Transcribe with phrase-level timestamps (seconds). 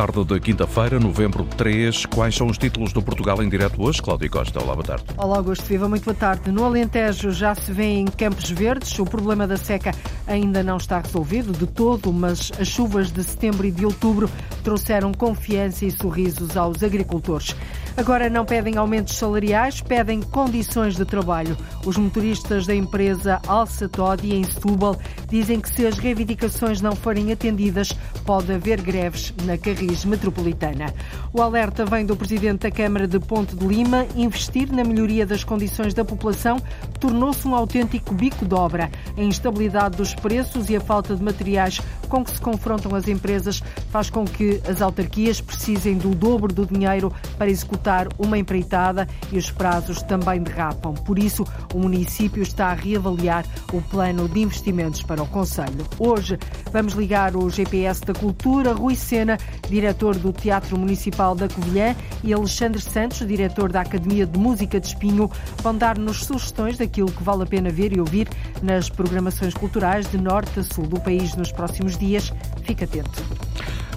[0.00, 2.06] tarde de quinta-feira, novembro 3.
[2.06, 4.00] Quais são os títulos do Portugal em direto hoje?
[4.00, 5.04] Cláudia Costa, olá, boa tarde.
[5.14, 6.50] Olá, Augusto Viva, muito boa tarde.
[6.50, 8.98] No Alentejo já se vê em Campos Verdes.
[8.98, 9.92] O problema da seca
[10.26, 14.30] ainda não está resolvido de todo, mas as chuvas de setembro e de outubro
[14.64, 17.54] trouxeram confiança e sorrisos aos agricultores.
[17.96, 21.56] Agora não pedem aumentos salariais, pedem condições de trabalho.
[21.84, 24.96] Os motoristas da empresa Alça Todi, em Setúbal,
[25.28, 27.92] dizem que se as reivindicações não forem atendidas,
[28.24, 30.94] pode haver greves na Carris Metropolitana.
[31.32, 34.06] O alerta vem do presidente da Câmara de Ponte de Lima.
[34.16, 36.58] Investir na melhoria das condições da população
[36.98, 38.90] tornou-se um autêntico bico de obra.
[39.16, 43.62] A instabilidade dos preços e a falta de materiais com que se confrontam as empresas
[43.90, 47.79] faz com que as autarquias precisem do dobro do dinheiro para executar
[48.18, 50.94] uma empreitada e os prazos também derrapam.
[50.94, 51.44] Por isso,
[51.74, 55.86] o município está a reavaliar o plano de investimentos para o Conselho.
[55.98, 56.38] Hoje
[56.72, 62.32] vamos ligar o GPS da Cultura, Rui Sena, diretor do Teatro Municipal da Covilhã, e
[62.32, 65.30] Alexandre Santos, diretor da Academia de Música de Espinho,
[65.62, 68.28] vão dar-nos sugestões daquilo que vale a pena ver e ouvir
[68.62, 72.32] nas programações culturais de norte a sul do país nos próximos dias.
[72.64, 73.22] Fique atento.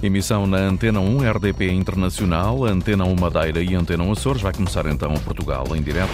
[0.03, 4.41] Emissão na Antena 1, RDP Internacional, Antena 1 Madeira e Antena 1 Açores.
[4.41, 6.11] Vai começar então Portugal em direto,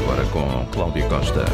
[0.00, 1.44] agora com Cláudia Costa.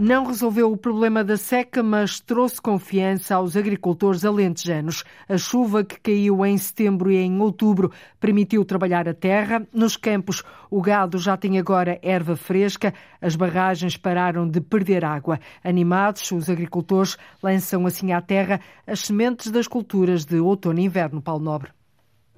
[0.00, 5.02] Não resolveu o problema da seca, mas trouxe confiança aos agricultores alentejanos.
[5.28, 9.66] A chuva que caiu em setembro e em outubro permitiu trabalhar a terra.
[9.74, 15.40] Nos campos, o gado já tem agora erva fresca, as barragens pararam de perder água.
[15.64, 21.20] Animados, os agricultores lançam assim à terra as sementes das culturas de outono e inverno,
[21.20, 21.72] Paulo Nobre.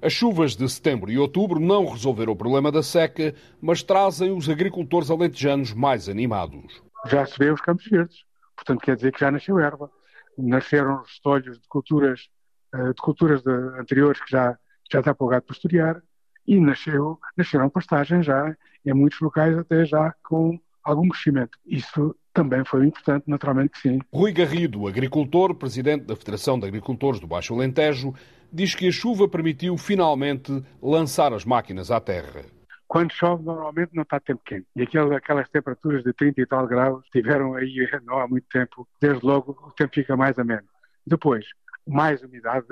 [0.01, 4.49] As chuvas de setembro e outubro não resolveram o problema da seca, mas trazem os
[4.49, 8.23] agricultores alentejanos mais animados já se vê os campos verdes.
[8.55, 9.89] Portanto, quer dizer que já nasceu erva.
[10.37, 12.29] Nasceram restolhos de culturas,
[12.73, 14.57] eh, de culturas de, anteriores que já,
[14.91, 16.01] já está para o gado pastorear
[16.47, 18.55] e nasceu, nasceram pastagens já,
[18.85, 21.57] em muitos locais até já com algum crescimento.
[21.65, 23.99] Isso também foi importante, naturalmente que sim.
[24.11, 28.13] Rui Garrido, agricultor, presidente da Federação de Agricultores do Baixo Alentejo,
[28.51, 32.45] diz que a chuva permitiu finalmente lançar as máquinas à terra.
[32.91, 34.67] Quando chove, normalmente não está tempo quente.
[34.75, 38.85] E aquelas, aquelas temperaturas de 30 e tal graus tiveram aí não há muito tempo.
[38.99, 40.67] Desde logo, o tempo fica mais ameno.
[41.07, 41.45] Depois,
[41.87, 42.67] mais umidade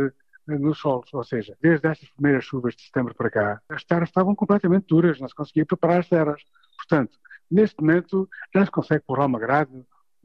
[0.45, 4.35] nos solos, ou seja, desde estas primeiras chuvas de setembro para cá, as terras estavam
[4.35, 6.43] completamente duras, não se conseguia preparar as terras.
[6.75, 7.17] Portanto,
[7.49, 9.71] neste momento já se consegue pôr lá uma grade,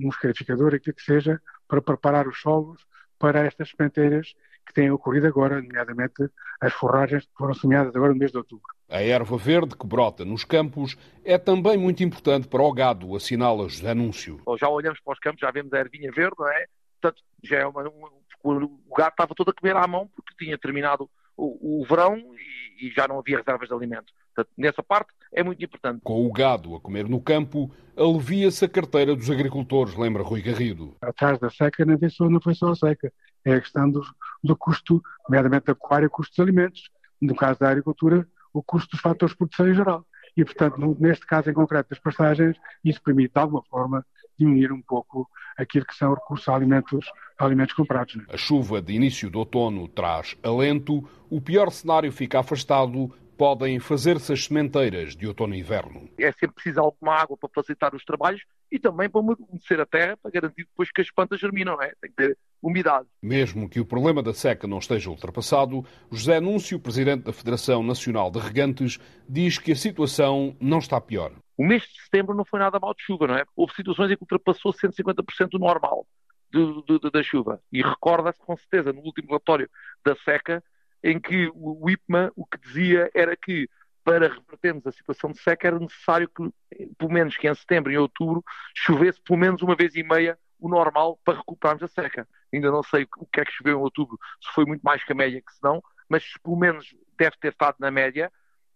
[0.01, 2.85] um escarificador, aquilo que seja, para preparar os solos
[3.17, 4.35] para estas sementeiras
[4.65, 6.29] que têm ocorrido agora, nomeadamente
[6.61, 8.65] as forragens que foram semeadas agora no mês de outubro.
[8.89, 13.69] A erva verde que brota nos campos é também muito importante para o gado, assinala
[13.69, 14.41] José Anúncio.
[14.59, 16.67] Já olhamos para os campos, já vemos a ervinha verde, não é?
[17.01, 20.59] Portanto, já é uma, um, o gado estava todo a comer à mão porque tinha
[20.59, 24.13] terminado o, o verão e, e, já não havia reservas de alimento.
[24.35, 26.01] Portanto, nessa parte é muito importante.
[26.03, 30.97] Com o gado a comer no campo, alivia-se a carteira dos agricultores, lembra Rui Garrido.
[31.01, 33.13] Atrás da seca não foi só, não foi só a seca,
[33.45, 34.03] é a questão do,
[34.45, 36.91] do custo, nomeadamente da pecuária, custo dos alimentos.
[37.21, 40.07] No caso da agricultura, o custo dos fatores de produção em geral.
[40.37, 44.05] E, portanto, neste caso em concreto das pastagens, isso permite, de alguma forma,
[44.39, 47.07] diminuir um pouco aquilo que são os recursos a alimentos,
[47.39, 48.17] a alimentos comprados.
[48.17, 48.25] Né?
[48.29, 54.33] A chuva de início do outono traz alento, o pior cenário fica afastado podem fazer-se
[54.33, 56.09] as sementeiras de outono e inverno.
[56.19, 58.43] É sempre preciso alguma água para facilitar os trabalhos
[58.75, 61.95] e também para umedecer a terra para garantir depois que as plantas germinam, é?
[62.01, 63.07] tem que ter umidade.
[63.23, 68.33] Mesmo que o problema da seca não esteja ultrapassado, José Núncio, presidente da Federação Nacional
[68.33, 68.99] de Regantes,
[69.29, 71.31] diz que a situação não está pior.
[71.57, 73.45] O mês de setembro não foi nada mal de chuva, não é?
[73.55, 76.05] Houve situações em que ultrapassou 150% do normal
[76.53, 77.61] de, de, de, da chuva.
[77.73, 79.71] E recorda-se com certeza no último relatório
[80.05, 80.65] da seca
[81.01, 83.69] em que o IPMA o que dizia era que
[84.05, 87.97] para revertermos a situação de seca era necessário que, pelo menos que em setembro e
[87.97, 92.29] outubro, chovesse pelo menos uma vez e meia o normal para recuperarmos a seca.
[92.53, 95.13] Ainda não sei o que é que choveu em outubro, se foi muito mais que
[95.13, 98.31] a média que se não, mas pelo menos deve ter estado na média.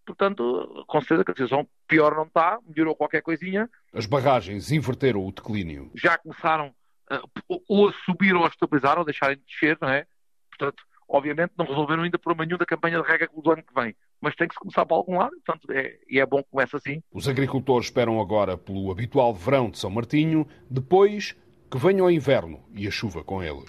[0.05, 3.69] Portanto, com certeza que a situação pior não está, melhorou qualquer coisinha.
[3.93, 5.91] As barragens inverteram o declínio.
[5.93, 6.73] Já começaram
[7.11, 10.07] uh, ou a subir ou a estabilizar ou a deixarem de descer, não é?
[10.49, 13.95] Portanto, Obviamente não resolveram ainda problema nenhum da campanha de rega do ano que vem,
[14.21, 16.75] mas tem que se começar para algum lado, portanto, é, e é bom que comece
[16.75, 17.01] assim.
[17.11, 21.35] Os agricultores esperam agora pelo habitual verão de São Martinho, depois
[21.69, 23.63] que venha o inverno e a chuva com ele.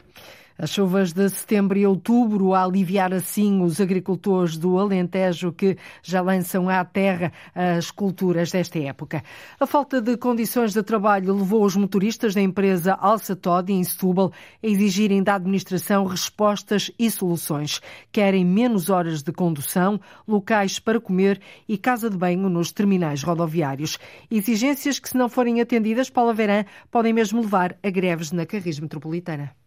[0.59, 6.21] As chuvas de setembro e outubro a aliviar assim os agricultores do Alentejo que já
[6.21, 9.23] lançam à terra as culturas desta época.
[9.59, 14.33] A falta de condições de trabalho levou os motoristas da empresa Alça Todi em Setúbal
[14.63, 17.81] a exigirem da administração respostas e soluções.
[18.13, 23.99] Querem menos horas de condução, locais para comer e casa de banho nos terminais rodoviários.
[24.31, 28.79] Exigências que, se não forem atendidas, Paula Verã, podem mesmo levar a greves na Carris
[28.79, 29.60] Metropolitana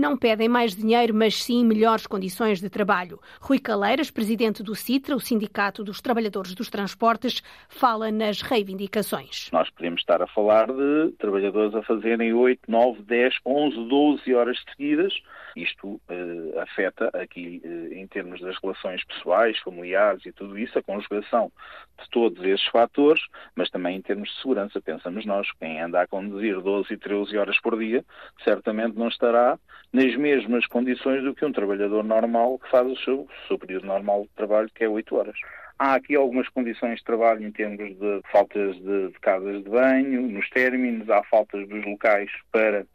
[0.00, 3.20] não pedem mais dinheiro, mas sim melhores condições de trabalho.
[3.40, 9.50] Rui Caleiras, presidente do CITRA, o Sindicato dos Trabalhadores dos Transportes, fala nas reivindicações.
[9.52, 14.58] Nós podemos estar a falar de trabalhadores a fazerem 8, 9, 10, 11, 12 horas
[14.70, 15.12] seguidas.
[15.54, 20.82] Isto uh, afeta aqui, uh, em termos das relações pessoais, familiares e tudo isso, a
[20.82, 21.52] conjugação
[22.00, 23.22] de todos esses fatores,
[23.54, 24.80] mas também em termos de segurança.
[24.80, 28.02] Pensamos nós, quem anda a conduzir 12 e 13 horas por dia,
[28.44, 29.58] certamente não estará
[29.92, 33.86] nas mesmas condições do que um trabalhador normal que faz o seu, o seu período
[33.86, 35.36] normal de trabalho, que é 8 horas.
[35.78, 40.22] Há aqui algumas condições de trabalho em termos de faltas de, de casas de banho,
[40.22, 42.86] nos términos, há faltas dos locais para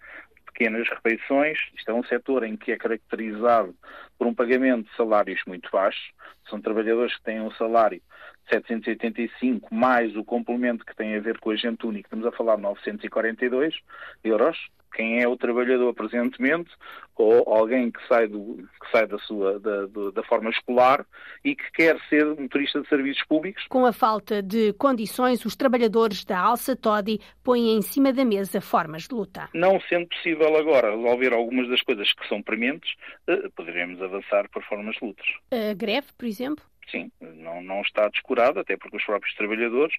[0.45, 1.57] pequenas refeições.
[1.75, 3.75] Isto é um setor em que é caracterizado
[4.18, 6.12] por um pagamento de salários muito baixos.
[6.50, 8.00] São trabalhadores que têm um salário
[8.45, 12.06] de 785 mais o complemento que tem a ver com o agente único.
[12.06, 13.75] Estamos a falar de 942
[14.24, 14.57] euros
[14.95, 16.71] quem é o trabalhador presentemente
[17.15, 21.06] ou alguém que sai, do, que sai da, sua, da, da forma escolar
[21.44, 23.65] e que quer ser motorista de serviços públicos.
[23.69, 28.59] Com a falta de condições, os trabalhadores da Alça Todi põem em cima da mesa
[28.59, 29.50] formas de luta.
[29.53, 32.94] Não sendo possível agora resolver algumas das coisas que são prementes,
[33.27, 35.25] eh, poderemos avançar por formas de lutas.
[35.51, 36.65] A greve, por exemplo?
[36.89, 39.95] Sim, não, não está descurado, até porque os próprios trabalhadores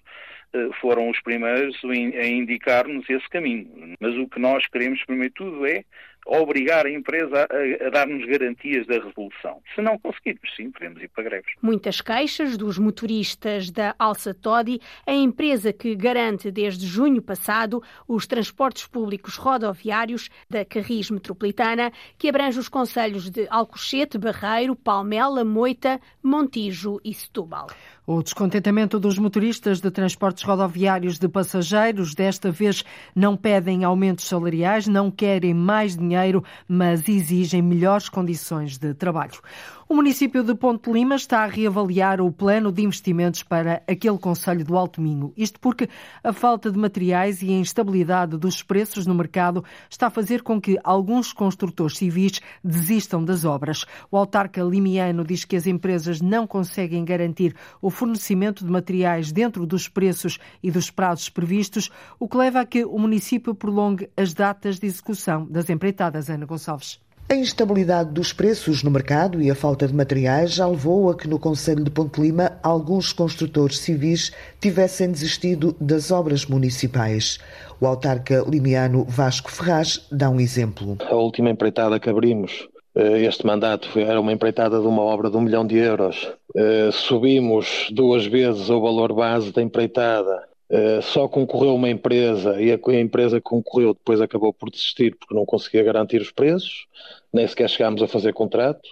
[0.53, 3.95] uh, foram os primeiros a indicar-nos esse caminho.
[3.99, 5.83] Mas o que nós queremos, primeiro de tudo, é
[6.27, 9.61] obrigar a empresa a, a dar-nos garantias da resolução.
[9.73, 11.53] Se não conseguirmos, sim, podemos ir para greves.
[11.61, 18.27] Muitas queixas dos motoristas da Alça Todi, a empresa que garante desde junho passado os
[18.27, 25.99] transportes públicos rodoviários da Carris Metropolitana, que abrange os conselhos de Alcochete, Barreiro, Palmela, Moita,
[26.21, 27.67] Montijo e Setúbal.
[28.09, 32.81] O descontentamento dos motoristas de transportes rodoviários de passageiros desta vez
[33.13, 39.41] não pedem aumentos salariais, não querem mais dinheiro, mas exigem melhores condições de trabalho.
[39.89, 44.65] O município de Ponte Lima está a reavaliar o plano de investimentos para aquele Conselho
[44.65, 45.31] do Alto Minho.
[45.37, 45.87] Isto porque
[46.21, 50.59] a falta de materiais e a instabilidade dos preços no mercado está a fazer com
[50.59, 53.85] que alguns construtores civis desistam das obras.
[54.11, 59.65] O autarca limiano diz que as empresas não conseguem garantir o fornecimento de materiais dentro
[59.65, 64.33] dos preços e dos prazos previstos, o que leva a que o município prolongue as
[64.33, 66.29] datas de execução das empreitadas.
[66.29, 67.06] Ana Gonçalves.
[67.29, 71.27] A instabilidade dos preços no mercado e a falta de materiais já levou a que
[71.27, 74.31] no Conselho de Ponte Lima alguns construtores civis
[74.61, 77.37] tivessem desistido das obras municipais.
[77.81, 80.97] O autarca limiano Vasco Ferraz dá um exemplo.
[81.01, 85.35] A última empreitada que abrimos eh, este mandato era uma empreitada de uma obra de
[85.35, 86.31] um milhão de euros.
[86.55, 92.73] Eh, subimos duas vezes o valor base da empreitada Uh, só concorreu uma empresa e
[92.73, 96.87] a, a, empresa que concorreu depois acabou por desistir porque não conseguia garantir os preços,
[97.33, 98.87] nem sequer chegámos a fazer contrato.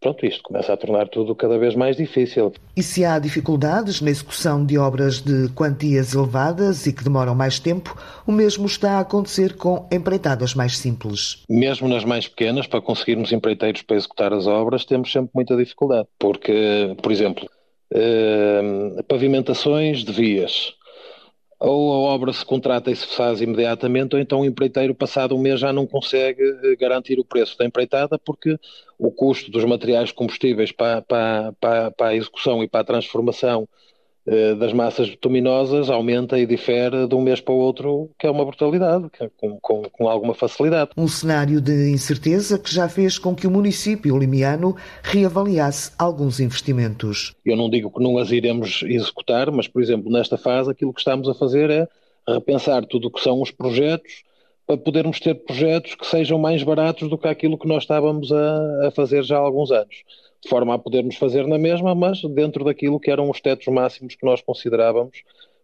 [0.00, 2.52] Pronto, isto começa a tornar tudo cada vez mais difícil.
[2.76, 7.58] E se há dificuldades na execução de obras de quantias elevadas e que demoram mais
[7.58, 7.96] tempo,
[8.26, 11.42] o mesmo está a acontecer com empreitadas mais simples.
[11.48, 16.06] Mesmo nas mais pequenas, para conseguirmos empreiteiros para executar as obras, temos sempre muita dificuldade.
[16.18, 17.48] Porque, por exemplo,
[17.94, 20.74] uh, pavimentações de vias
[21.66, 25.40] ou a obra se contrata e se faz imediatamente, ou então o empreiteiro, passado um
[25.40, 28.58] mês, já não consegue eh, garantir o preço da empreitada, porque
[28.98, 33.68] o custo dos materiais combustíveis para, para, para, para a execução e para a transformação
[34.56, 38.44] das massas bituminosas aumenta e difere de um mês para o outro, que é uma
[38.44, 40.92] brutalidade, é com, com, com, alguma facilidade.
[40.96, 47.34] Um cenário de incerteza que já fez com que o município limiano reavaliasse alguns investimentos.
[47.44, 51.00] Eu não digo que não as iremos executar, mas, por exemplo, nesta fase, aquilo que
[51.00, 51.86] estamos a fazer é
[52.26, 54.24] repensar tudo o que são os projetos
[54.66, 58.88] para podermos ter projetos que sejam mais baratos do que aquilo que nós estávamos a,
[58.88, 60.02] a fazer já há alguns anos
[60.44, 64.14] de forma a podermos fazer na mesma, mas dentro daquilo que eram os tetos máximos
[64.14, 65.22] que nós considerávamos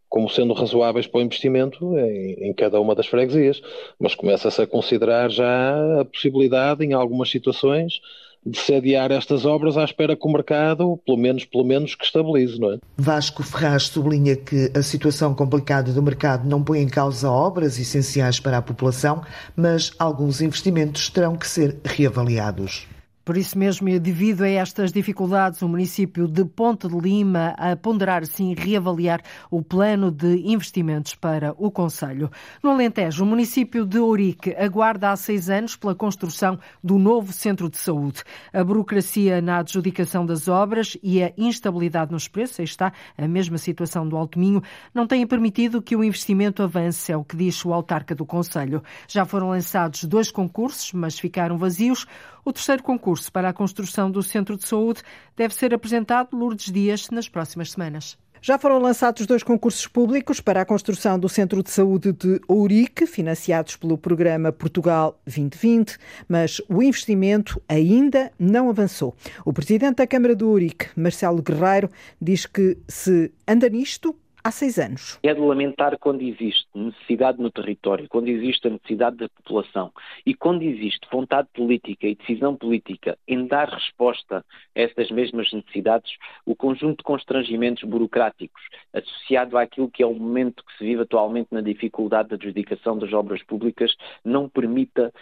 [0.09, 3.63] como sendo razoáveis para o investimento em, em cada uma das freguesias.
[3.99, 8.01] Mas começa-se a considerar já a possibilidade, em algumas situações,
[8.45, 12.59] de sediar estas obras à espera que o mercado, pelo menos, pelo menos, que estabilize,
[12.59, 12.79] não é?
[12.97, 18.41] Vasco Ferraz sublinha que a situação complicada do mercado não põe em causa obras essenciais
[18.41, 19.23] para a população,
[19.55, 22.89] mas alguns investimentos terão que ser reavaliados.
[23.31, 28.27] Por isso mesmo, devido a estas dificuldades, o município de Ponte de Lima a ponderar,
[28.27, 32.29] sim, reavaliar o plano de investimentos para o Conselho.
[32.61, 37.71] No Alentejo, o município de Ourique aguarda há seis anos pela construção do novo centro
[37.71, 38.25] de saúde.
[38.53, 43.59] A burocracia na adjudicação das obras e a instabilidade nos preços, aí está a mesma
[43.59, 44.61] situação do Alto Minho,
[44.93, 48.83] não têm permitido que o investimento avance, é o que diz o autarca do Conselho.
[49.07, 52.09] Já foram lançados dois concursos, mas ficaram vazios.
[52.45, 55.03] O terceiro concurso para a construção do centro de saúde
[55.37, 58.17] deve ser apresentado Lourdes Dias nas próximas semanas.
[58.43, 63.07] Já foram lançados dois concursos públicos para a construção do Centro de Saúde de Ourique,
[63.07, 69.15] financiados pelo programa Portugal 2020, mas o investimento ainda não avançou.
[69.45, 74.79] O presidente da Câmara de Ourique, Marcelo Guerreiro, diz que se anda nisto, há seis
[74.79, 75.19] anos.
[75.23, 79.93] É de lamentar quando existe necessidade no território, quando existe a necessidade da população
[80.25, 86.13] e quando existe vontade política e decisão política em dar resposta a estas mesmas necessidades,
[86.45, 91.49] o conjunto de constrangimentos burocráticos associado àquilo que é o momento que se vive atualmente
[91.51, 93.95] na dificuldade da adjudicação das obras públicas
[94.25, 95.13] não permita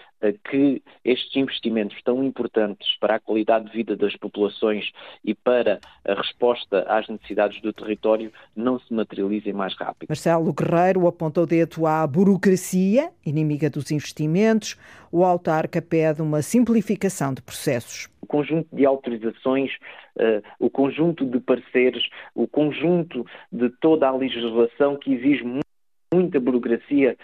[0.44, 4.90] que estes investimentos tão importantes para a qualidade de vida das populações
[5.24, 10.08] e para a resposta às necessidades do território não se materializem mais rápido.
[10.08, 14.76] Marcelo Guerreiro aponta o dedo à burocracia, inimiga dos investimentos.
[15.10, 18.08] O autarca pede uma simplificação de processos.
[18.20, 19.70] O conjunto de autorizações,
[20.16, 22.02] uh, o conjunto de pareceres,
[22.34, 25.44] o conjunto de toda a legislação que exige
[26.12, 27.16] muita burocracia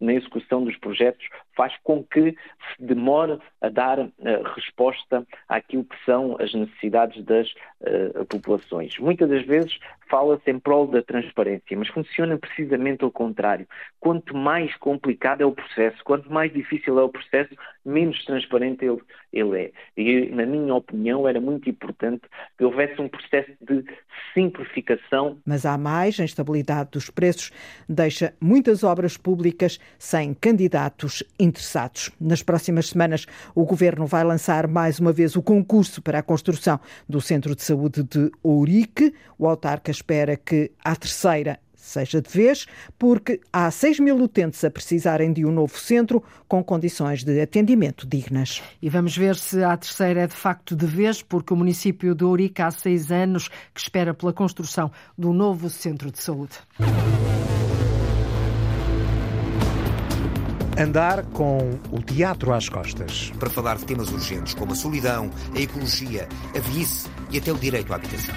[0.00, 1.26] na execução dos projetos
[1.56, 4.10] faz com que se demore a dar uh,
[4.54, 7.50] resposta àquilo que são as necessidades das
[7.80, 8.98] uh, populações.
[8.98, 13.66] Muitas das vezes fala-se em prol da transparência, mas funciona precisamente ao contrário.
[13.98, 19.00] Quanto mais complicado é o processo, quanto mais difícil é o processo, menos transparente ele,
[19.32, 19.72] ele é.
[19.96, 22.22] E, na minha opinião, era muito importante
[22.56, 23.84] que houvesse um processo de
[24.32, 25.38] simplificação.
[25.44, 27.50] Mas há mais, a instabilidade dos preços
[27.88, 32.10] deixa muitas obras públicas sem candidatos interessados.
[32.20, 36.78] Nas próximas semanas, o Governo vai lançar mais uma vez o concurso para a construção
[37.08, 39.14] do Centro de Saúde de Ourique.
[39.38, 42.66] O autarca espera que a terceira seja de vez,
[42.98, 48.06] porque há 6 mil utentes a precisarem de um novo centro com condições de atendimento
[48.06, 48.60] dignas.
[48.82, 52.24] E vamos ver se a terceira é de facto de vez, porque o município de
[52.24, 56.56] Ourique há seis anos que espera pela construção do novo centro de saúde.
[60.78, 63.32] Andar com o teatro às costas.
[63.38, 67.56] Para falar de temas urgentes como a solidão, a ecologia, a velhice e até o
[67.56, 68.34] direito à habitação.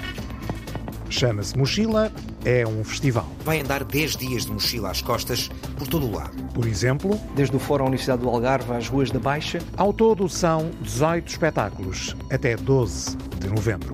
[1.10, 2.10] Chama-se Mochila,
[2.42, 3.28] é um festival.
[3.44, 6.42] Vai andar 10 dias de mochila às costas por todo o lado.
[6.54, 9.58] Por exemplo, desde o Fórum Universidade do Algarve às ruas da Baixa.
[9.76, 13.92] Ao todo são 18 espetáculos, até 12 de novembro.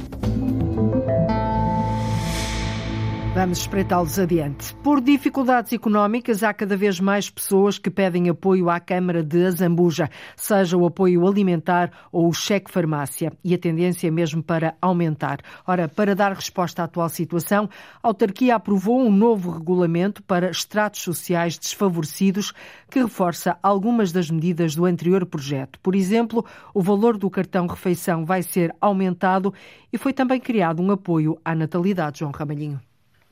[3.36, 4.74] Vamos espreitá-los adiante.
[4.76, 10.08] Por dificuldades económicas, há cada vez mais pessoas que pedem apoio à Câmara de Azambuja,
[10.34, 15.40] seja o apoio alimentar ou o cheque farmácia, e a tendência é mesmo para aumentar.
[15.66, 17.68] Ora, para dar resposta à atual situação,
[18.02, 22.54] a autarquia aprovou um novo regulamento para estratos sociais desfavorecidos
[22.90, 25.78] que reforça algumas das medidas do anterior projeto.
[25.80, 29.52] Por exemplo, o valor do cartão refeição vai ser aumentado
[29.92, 32.80] e foi também criado um apoio à natalidade, João Ramalhinho.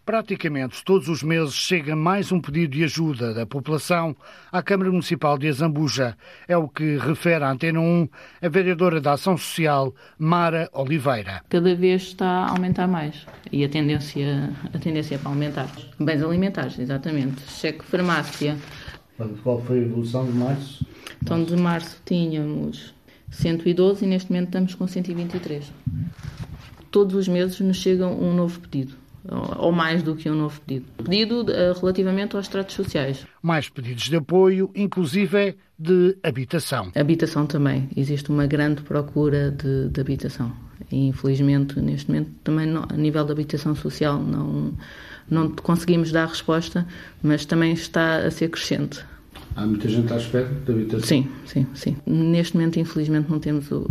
[0.04, 4.14] Praticamente todos os meses chega mais um pedido de ajuda da população
[4.52, 6.14] à Câmara Municipal de Azambuja.
[6.46, 8.08] É o que refere à Antena 1
[8.42, 11.42] a vereadora da Ação Social, Mara Oliveira.
[11.48, 15.70] Cada vez está a aumentar mais e a tendência, a tendência é para aumentar.
[15.98, 17.40] Bens alimentares, exatamente.
[17.48, 18.58] Cheque farmácia.
[19.42, 20.86] Qual foi a evolução de março?
[21.22, 22.94] Então, de março tínhamos
[23.30, 25.72] 112 e neste momento estamos com 123.
[26.90, 30.86] Todos os meses nos chega um novo pedido ou mais do que um novo pedido.
[31.02, 33.26] Pedido eh, relativamente aos tratos sociais.
[33.42, 36.92] Mais pedidos de apoio, inclusive de habitação.
[36.94, 37.88] Habitação também.
[37.96, 40.52] Existe uma grande procura de, de habitação.
[40.90, 44.74] E, infelizmente, neste momento, também não, a nível da habitação social não,
[45.30, 46.86] não conseguimos dar resposta,
[47.22, 49.04] mas também está a ser crescente.
[49.56, 51.06] Há muita gente à espera de habitação?
[51.06, 51.96] Sim, sim, sim.
[52.06, 53.86] Neste momento, infelizmente, não temos o,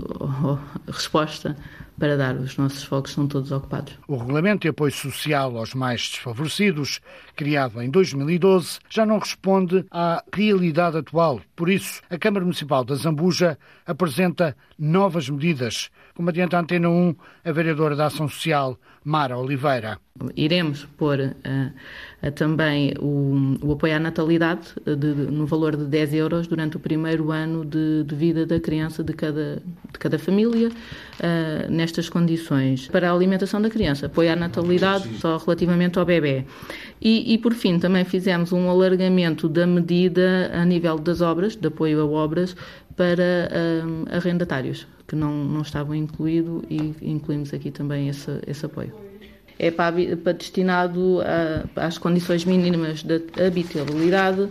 [0.87, 1.55] a resposta
[1.99, 2.35] para dar.
[2.35, 3.93] Os nossos focos são todos ocupados.
[4.07, 6.99] O Regulamento de Apoio Social aos Mais Desfavorecidos,
[7.35, 11.41] criado em 2012, já não responde à realidade atual.
[11.55, 17.15] Por isso, a Câmara Municipal da Zambuja apresenta novas medidas, como adianta a Antena 1,
[17.45, 19.99] a vereadora da Ação Social, Mara Oliveira.
[20.35, 25.85] Iremos pôr uh, uh, também o, o, apoio à natalidade de, de, no valor de
[25.85, 29.55] 10 euros durante o primeiro ano de, de vida da criança de cada,
[29.91, 32.87] de cada família, uh, nestas condições.
[32.87, 36.45] Para a alimentação da criança, apoio à natalidade só relativamente ao bebê.
[36.99, 41.67] E, e, por fim, também fizemos um alargamento da medida a nível das obras, de
[41.67, 42.55] apoio a obras,
[42.95, 43.49] para
[44.11, 48.93] arrendatários, que não, não estavam incluídos e incluímos aqui também esse, esse apoio
[49.59, 54.49] é para, para destinado a, às condições mínimas de habitabilidade,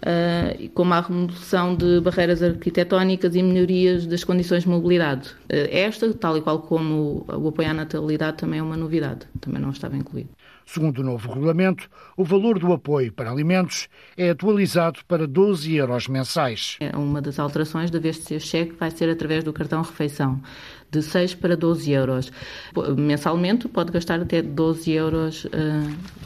[0.00, 5.30] uh, como a remoção de barreiras arquitetónicas e melhorias das condições de mobilidade.
[5.44, 9.60] Uh, esta, tal e qual como o apoio à natalidade, também é uma novidade, também
[9.60, 10.30] não estava incluído.
[10.72, 16.06] Segundo o novo regulamento, o valor do apoio para alimentos é atualizado para 12 euros
[16.06, 16.76] mensais.
[16.78, 20.40] É uma das alterações, da vez de ser cheque, vai ser através do cartão refeição
[20.90, 22.32] de 6 para 12 euros.
[22.96, 25.50] Mensalmente pode gastar até 12 euros uh,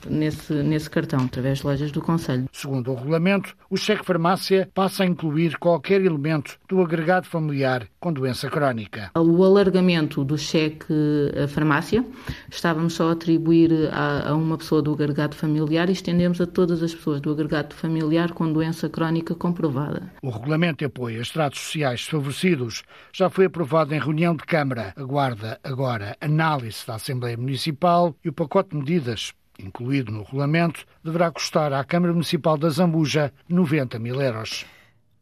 [0.08, 2.48] nesse, nesse cartão, através de lojas do Conselho.
[2.52, 8.12] Segundo o regulamento, o cheque farmácia passa a incluir qualquer elemento do agregado familiar com
[8.12, 9.10] doença crónica.
[9.16, 10.86] O alargamento do cheque
[11.34, 12.04] eh, farmácia,
[12.50, 16.82] estávamos só a atribuir a, a uma pessoa do agregado familiar e estendemos a todas
[16.82, 20.02] as pessoas do agregado familiar com doença crónica comprovada.
[20.22, 24.94] O regulamento de apoio a estratos sociais desfavorecidos já foi aprovado em reunião de Câmara
[24.96, 31.28] aguarda agora análise da Assembleia Municipal e o pacote de medidas incluído no regulamento, deverá
[31.32, 34.64] custar à Câmara Municipal da Zambuja 90 mil euros.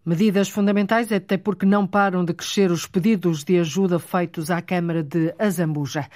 [0.05, 5.03] Medidas fundamentais, até porque não param de crescer os pedidos de ajuda feitos à Câmara
[5.03, 6.07] de Azambuja.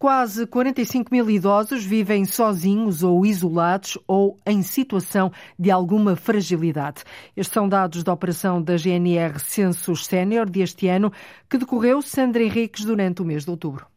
[0.00, 7.04] Quase 45 mil idosos vivem sozinhos ou isolados ou em situação de alguma fragilidade.
[7.36, 11.12] Estes são dados da operação da GNR Census Sénior deste ano,
[11.50, 13.89] que decorreu, Sandra Henriques, durante o mês de outubro.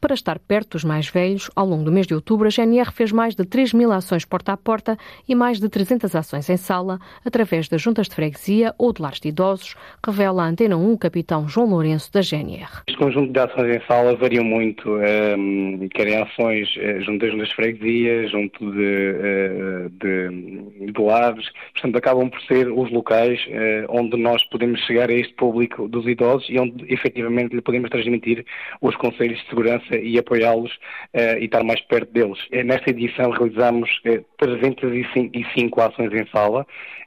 [0.00, 3.12] Para estar perto dos mais velhos, ao longo do mês de outubro, a GNR fez
[3.12, 4.96] mais de 3 mil ações porta a porta
[5.28, 9.20] e mais de 300 ações em sala, através das juntas de freguesia ou de lares
[9.20, 12.80] de idosos, revela a Antena 1 o capitão João Lourenço da GNR.
[12.88, 17.32] Este conjunto de ações em sala varia muito, um, ehm, querem ações uh, junto das
[17.32, 23.38] juntas de freguesia, junto de, uh, de, de lares, portanto acabam por ser os locais
[23.48, 27.90] uh, onde nós podemos chegar a este público dos idosos e onde efetivamente lhe podemos
[27.90, 28.46] transmitir
[28.80, 32.38] os conselhos de segurança e apoiá-los uh, e estar mais perto deles.
[32.52, 36.66] Eh, nesta edição realizamos uh, 305 ações em sala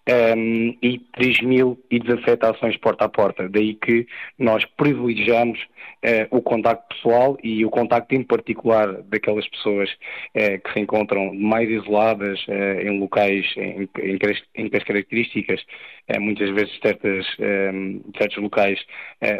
[0.10, 3.48] um, e 3.017 ações porta a porta.
[3.48, 4.06] Daí que
[4.38, 10.74] nós privilegiamos uh, o contacto pessoal e o contacto em particular daquelas pessoas uh, que
[10.74, 14.18] se encontram mais isoladas uh, em locais em, em,
[14.56, 15.62] em que as características,
[16.20, 18.80] muitas vezes certas, um, certos locais,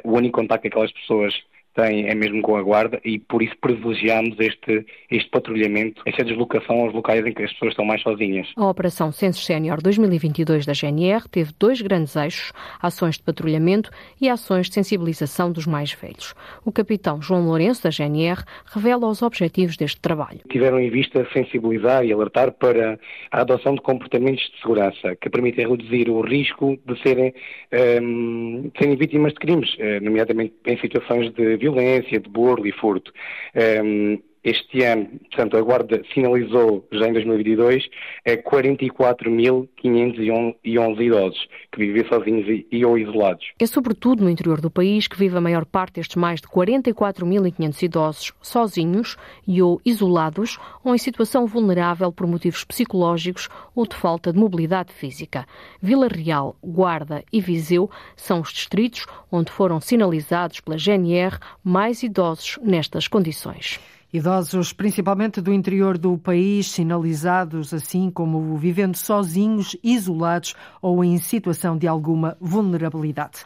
[0.04, 1.34] o único contacto que aquelas pessoas
[1.74, 6.82] tem é mesmo com a Guarda e por isso privilegiamos este, este patrulhamento, esta deslocação
[6.82, 8.48] aos locais em que as pessoas estão mais sozinhas.
[8.56, 13.90] A Operação Census Sénior 2022 da GNR teve dois grandes eixos, ações de patrulhamento
[14.22, 16.34] e ações de sensibilização dos mais velhos.
[16.66, 20.40] O capitão João Lourenço, da GNR, revela os objetivos deste trabalho.
[20.50, 23.00] Tiveram em vista sensibilizar e alertar para
[23.32, 27.34] a adoção de comportamentos de segurança que permitem reduzir o risco de serem,
[28.02, 32.72] um, de serem vítimas de crimes, eh, nomeadamente em situações de violência, de burlo e
[32.72, 33.14] furto.
[33.84, 37.90] Um, este ano, portanto, a Guarda finalizou já em 2022
[38.26, 43.54] é 44.511 idosos que vivem sozinhos e ou isolados.
[43.58, 47.84] É sobretudo no interior do país que vive a maior parte destes mais de 44.500
[47.84, 49.16] idosos sozinhos
[49.48, 54.92] e ou isolados ou em situação vulnerável por motivos psicológicos ou de falta de mobilidade
[54.92, 55.48] física.
[55.82, 62.60] Vila Real, Guarda e Viseu são os distritos onde foram sinalizados pela GNR mais idosos
[62.62, 63.80] nestas condições.
[64.14, 71.76] Idosos, principalmente do interior do país, sinalizados assim como vivendo sozinhos, isolados ou em situação
[71.76, 73.44] de alguma vulnerabilidade.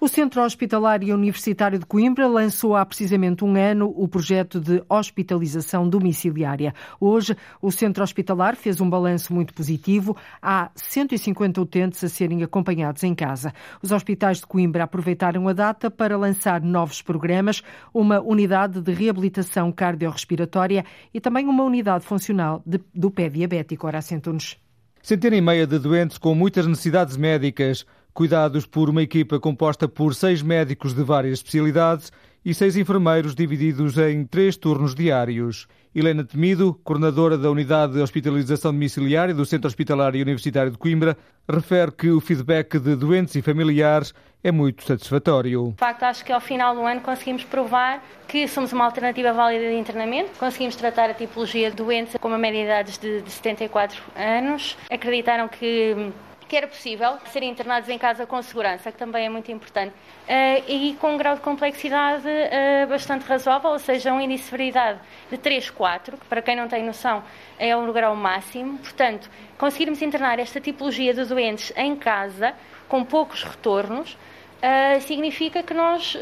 [0.00, 4.80] O Centro Hospitalar e Universitário de Coimbra lançou há precisamente um ano o projeto de
[4.88, 6.72] hospitalização domiciliária.
[7.00, 10.16] Hoje, o Centro Hospitalar fez um balanço muito positivo.
[10.40, 13.52] Há 150 utentes a serem acompanhados em casa.
[13.82, 17.60] Os hospitais de Coimbra aproveitaram a data para lançar novos programas,
[17.92, 23.88] uma unidade de reabilitação cardiorrespiratória e também uma unidade funcional de, do pé diabético.
[23.88, 24.56] Ora, assentam-nos.
[25.02, 27.84] Centena e meia de doentes com muitas necessidades médicas
[28.18, 32.10] cuidados por uma equipa composta por seis médicos de várias especialidades
[32.44, 35.68] e seis enfermeiros divididos em três turnos diários.
[35.94, 41.16] Helena Temido, coordenadora da Unidade de Hospitalização Domiciliária do Centro Hospitalar Universitário de Coimbra,
[41.48, 45.68] refere que o feedback de doentes e familiares é muito satisfatório.
[45.68, 49.68] De facto, acho que ao final do ano conseguimos provar que somos uma alternativa válida
[49.68, 54.02] de internamento, conseguimos tratar a tipologia de doentes com uma média de idades de 74
[54.16, 56.12] anos, acreditaram que
[56.48, 60.64] que era possível serem internados em casa com segurança, que também é muito importante, uh,
[60.66, 64.98] e com um grau de complexidade uh, bastante razoável, ou seja, um índice de severidade
[65.30, 67.22] de 3, 4, que para quem não tem noção
[67.58, 68.78] é o grau máximo.
[68.78, 72.54] Portanto, conseguirmos internar esta tipologia de doentes em casa,
[72.88, 74.16] com poucos retornos,
[74.58, 76.18] Uh, significa que nós uh,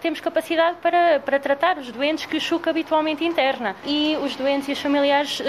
[0.00, 3.76] temos capacidade para, para tratar os doentes que o Chuca habitualmente interna.
[3.84, 5.44] E os doentes e os familiares uh,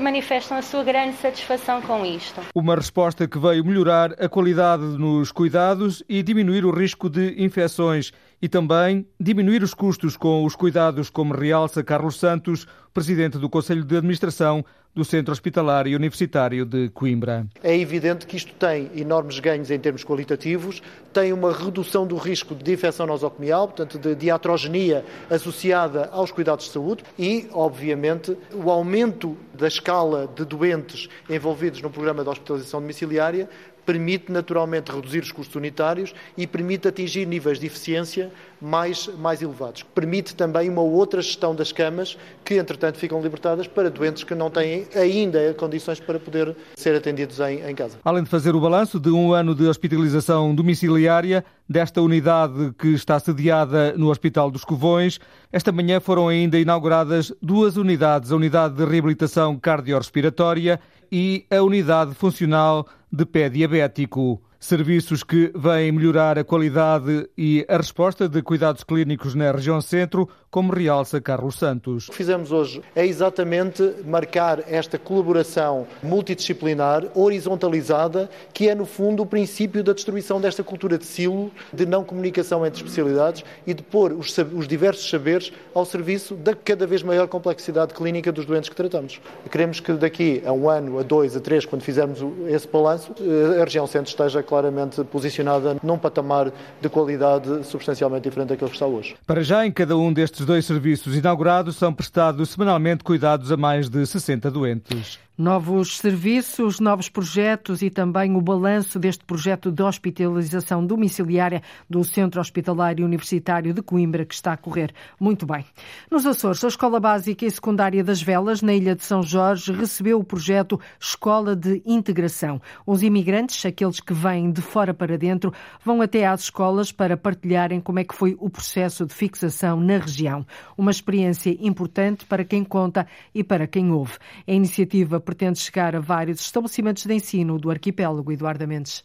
[0.00, 2.40] manifestam a sua grande satisfação com isto.
[2.54, 8.10] Uma resposta que veio melhorar a qualidade nos cuidados e diminuir o risco de infecções
[8.42, 13.84] e também diminuir os custos com os cuidados, como realça Carlos Santos, presidente do Conselho
[13.84, 14.64] de Administração
[14.96, 17.46] do Centro Hospitalar e Universitário de Coimbra.
[17.62, 20.82] É evidente que isto tem enormes ganhos em termos qualitativos,
[21.12, 26.72] tem uma redução do risco de infecção nosocomial, portanto de diatrogenia associada aos cuidados de
[26.72, 33.50] saúde e, obviamente, o aumento da escala de doentes envolvidos no programa de hospitalização domiciliária
[33.86, 39.82] permite naturalmente reduzir os custos unitários e permite atingir níveis de eficiência mais, mais elevados.
[39.82, 44.50] Permite também uma outra gestão das camas que, entretanto, ficam libertadas para doentes que não
[44.50, 47.98] têm ainda condições para poder ser atendidos em, em casa.
[48.04, 53.18] Além de fazer o balanço de um ano de hospitalização domiciliária desta unidade que está
[53.18, 55.20] sediada no Hospital dos Covões,
[55.52, 62.14] esta manhã foram ainda inauguradas duas unidades, a unidade de reabilitação cardiorrespiratória e a unidade
[62.14, 62.86] funcional
[63.16, 64.42] de pé diabético.
[64.66, 70.28] Serviços que vêm melhorar a qualidade e a resposta de cuidados clínicos na região centro,
[70.50, 72.08] como realça Carlos Santos.
[72.08, 79.22] O que fizemos hoje é exatamente marcar esta colaboração multidisciplinar, horizontalizada, que é, no fundo,
[79.22, 83.84] o princípio da destruição desta cultura de silo, de não comunicação entre especialidades e de
[83.84, 88.68] pôr os, os diversos saberes ao serviço da cada vez maior complexidade clínica dos doentes
[88.68, 89.20] que tratamos.
[89.48, 93.60] Queremos que daqui a um ano, a dois, a três, quando fizermos esse balanço, eh,
[93.60, 98.86] a região centro esteja claramente posicionada num patamar de qualidade substancialmente diferente daquele que está
[98.86, 99.14] hoje.
[99.26, 103.88] Para já, em cada um destes dois serviços inaugurados, são prestados semanalmente cuidados a mais
[103.88, 105.18] de 60 doentes.
[105.38, 112.40] Novos serviços, novos projetos e também o balanço deste projeto de hospitalização domiciliária do Centro
[112.40, 115.62] Hospitalar Universitário de Coimbra, que está a correr muito bem.
[116.10, 120.18] Nos Açores, a Escola Básica e Secundária das Velas, na Ilha de São Jorge, recebeu
[120.18, 122.58] o projeto Escola de Integração.
[122.86, 125.52] Os imigrantes, aqueles que vêm de fora para dentro,
[125.84, 129.98] vão até às escolas para partilharem como é que foi o processo de fixação na
[129.98, 130.46] região.
[130.78, 134.14] Uma experiência importante para quem conta e para quem ouve.
[134.48, 139.04] A iniciativa pretende chegar a vários estabelecimentos de ensino do arquipélago Eduardo Mendes.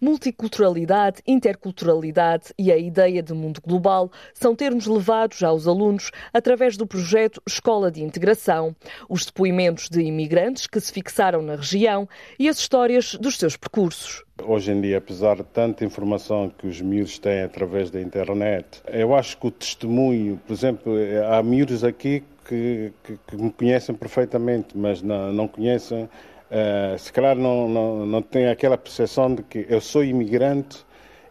[0.00, 6.86] Multiculturalidade, interculturalidade e a ideia de mundo global são termos levados aos alunos através do
[6.86, 8.76] projeto Escola de Integração,
[9.08, 12.06] os depoimentos de imigrantes que se fixaram na região
[12.38, 14.22] e as histórias dos seus percursos.
[14.44, 19.14] Hoje em dia, apesar de tanta informação que os miúdos têm através da internet, eu
[19.14, 20.92] acho que o testemunho, por exemplo,
[21.30, 27.12] há miúdos aqui que, que, que me conhecem perfeitamente, mas não, não conhecem, uh, se
[27.12, 30.84] calhar não, não, não têm aquela percepção de que eu sou imigrante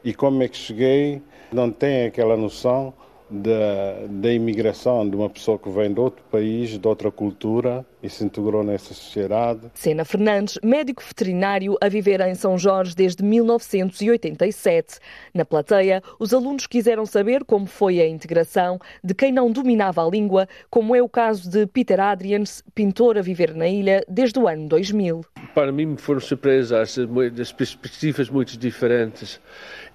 [0.03, 2.93] e como é que cheguei, não têm aquela noção
[3.29, 8.09] da, da imigração de uma pessoa que vem de outro país, de outra cultura e
[8.09, 9.61] se integrou nessa sociedade.
[9.73, 14.99] Sena Fernandes, médico veterinário a viver em São Jorge desde 1987.
[15.33, 20.09] Na plateia, os alunos quiseram saber como foi a integração de quem não dominava a
[20.09, 24.47] língua, como é o caso de Peter Adrians, pintor a viver na ilha desde o
[24.47, 25.21] ano 2000.
[25.53, 26.97] Para mim foram surpresas,
[27.39, 29.39] as perspectivas muito diferentes.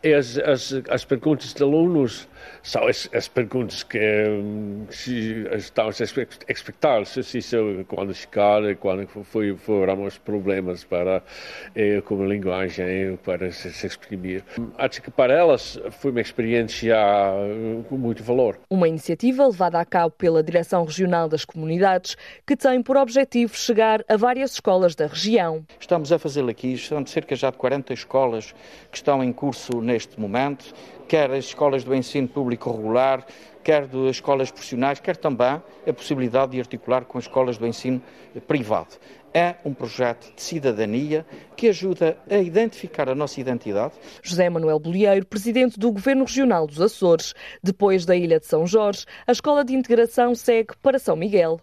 [0.02, 2.26] As, as, as perguntas de alunos
[2.62, 3.98] são as, as perguntas que,
[4.90, 6.04] que estamos a
[6.48, 11.22] expectar se isso quando chegar, quando foi, foram os problemas para
[11.74, 14.42] eh, com a linguagem para se, se exprimir.
[14.78, 16.96] Acho que para elas foi uma experiência
[17.88, 18.58] com muito valor.
[18.70, 24.04] Uma iniciativa levada a cabo pela Direção Regional das Comunidades que tem por objetivo chegar
[24.08, 25.64] a várias escolas da região.
[25.78, 28.54] Estamos a fazê-lo aqui, são cerca já de 40 escolas
[28.90, 30.72] que estão em curso neste momento,
[31.09, 33.26] quer as escolas do ensino público regular,
[33.64, 38.00] quer das escolas profissionais, quer também a possibilidade de articular com as escolas do ensino
[38.46, 38.96] privado.
[39.33, 41.24] É um projeto de cidadania
[41.57, 43.94] que ajuda a identificar a nossa identidade.
[44.22, 47.33] José Manuel Bolieiro, presidente do Governo Regional dos Açores.
[47.62, 51.61] Depois da Ilha de São Jorge, a Escola de Integração segue para São Miguel.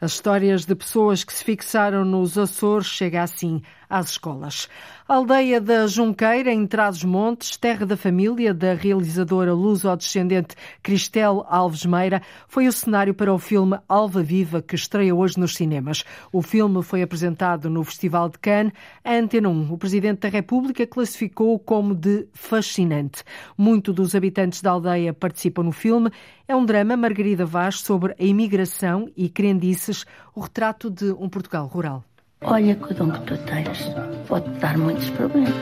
[0.00, 4.68] As histórias de pessoas que se fixaram nos Açores chega assim às escolas.
[5.08, 12.22] A aldeia da Junqueira, em Trás-os-Montes, terra da família da realizadora luso-descendente Cristel Alves Meira,
[12.46, 16.04] foi o cenário para o filme Alva Viva, que estreia hoje nos cinemas.
[16.32, 18.72] O filme foi apresentado no Festival de Cannes.
[19.04, 23.24] A Antena 1, o Presidente da República, classificou como de fascinante.
[23.58, 26.10] Muito dos habitantes da aldeia participam no filme.
[26.46, 31.66] É um drama, Margarida Vaz, sobre a imigração e crendices, o retrato de um Portugal
[31.66, 32.04] rural.
[32.42, 33.92] Olha que o dom que tu tens
[34.26, 35.52] pode dar muitos problemas.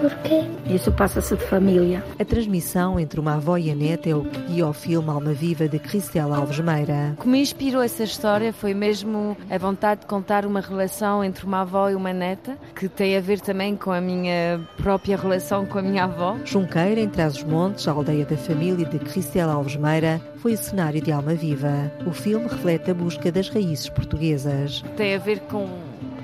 [0.00, 0.44] Porquê?
[0.72, 2.04] Isso passa-se de família.
[2.16, 5.32] A transmissão entre uma avó e a neta é o que guia o filme Alma
[5.32, 7.16] Viva de Cristela Alves Meira.
[7.18, 11.44] O que me inspirou essa história foi mesmo a vontade de contar uma relação entre
[11.44, 15.66] uma avó e uma neta, que tem a ver também com a minha própria relação
[15.66, 16.36] com a minha avó.
[16.44, 21.10] Junqueira, em Trás-os-Montes, a aldeia da família de Cristela Alves Meira, foi o cenário de
[21.10, 21.90] Alma Viva.
[22.06, 24.84] O filme reflete a busca das raízes portuguesas.
[24.96, 25.66] Tem a ver com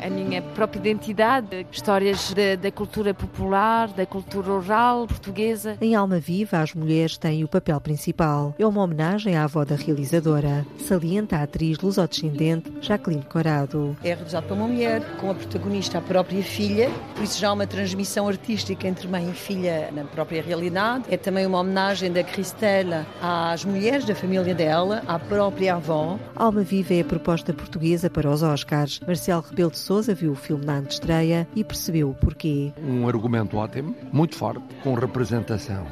[0.02, 5.76] a minha própria identidade, histórias da, da, cultura popular, da cultura oral portuguesa.
[5.80, 8.54] Em Alma Viva, as mulheres têm o papel principal.
[8.58, 13.96] É uma homenagem à avó da realizadora, salienta a atriz lusodescendente Jacqueline Corado.
[14.04, 17.52] É realizado por uma mulher, com a protagonista a própria filha, por isso já há
[17.52, 21.04] uma transmissão artística entre mãe e filha na própria realidade.
[21.08, 26.18] É também uma homenagem da Cristela às mulheres da família dela, à própria avó.
[26.36, 29.00] Alma Viva é a proposta portuguesa para os Oscars.
[29.06, 32.72] Marcelo Rebelo de Sousa viu o filme na antestreia e percebeu o porquê.
[32.82, 35.86] Um argumento ótimo, muito forte, com representação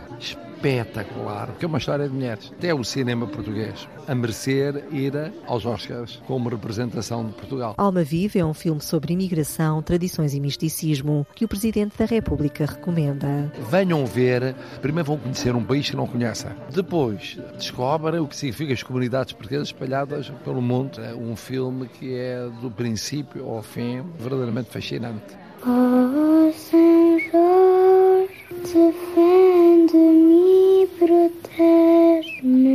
[0.62, 2.52] espetacular, porque é uma história de mulheres.
[2.56, 5.12] Até o cinema português a merecer ir
[5.46, 7.74] aos Oscars como representação de Portugal.
[7.76, 12.64] Alma Viva é um filme sobre imigração, tradições e misticismo que o Presidente da República
[12.66, 13.52] recomenda.
[13.70, 16.50] Venham ver, primeiro vão conhecer um país que não conhecem.
[16.72, 21.00] Depois descobrem o que significa as comunidades portuguesas espalhadas pelo mundo.
[21.00, 25.42] É um filme que é do princípio ao fim verdadeiramente fascinante.
[25.64, 28.28] Oh, Senhor,
[28.62, 30.41] defende-me,
[30.86, 32.72] protege-me.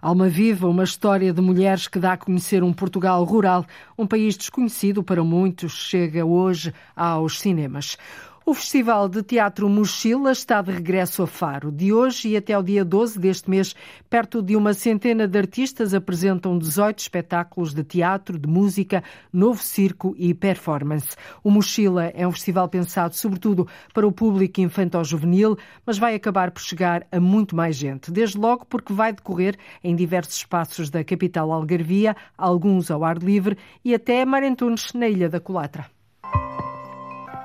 [0.00, 3.64] Alma Viva, uma história de mulheres que dá a conhecer um Portugal rural,
[3.96, 7.96] um país desconhecido para muitos, chega hoje aos cinemas.
[8.46, 11.72] O Festival de Teatro Mochila está de regresso a Faro.
[11.72, 13.74] De hoje e até ao dia 12 deste mês,
[14.10, 19.02] perto de uma centena de artistas apresentam 18 espetáculos de teatro, de música,
[19.32, 21.16] novo circo e performance.
[21.42, 26.60] O Mochila é um festival pensado sobretudo para o público infantil-juvenil, mas vai acabar por
[26.60, 28.12] chegar a muito mais gente.
[28.12, 33.56] Desde logo porque vai decorrer em diversos espaços da capital algarvia, alguns ao ar livre
[33.82, 35.86] e até Marentunes, na Ilha da Colatra.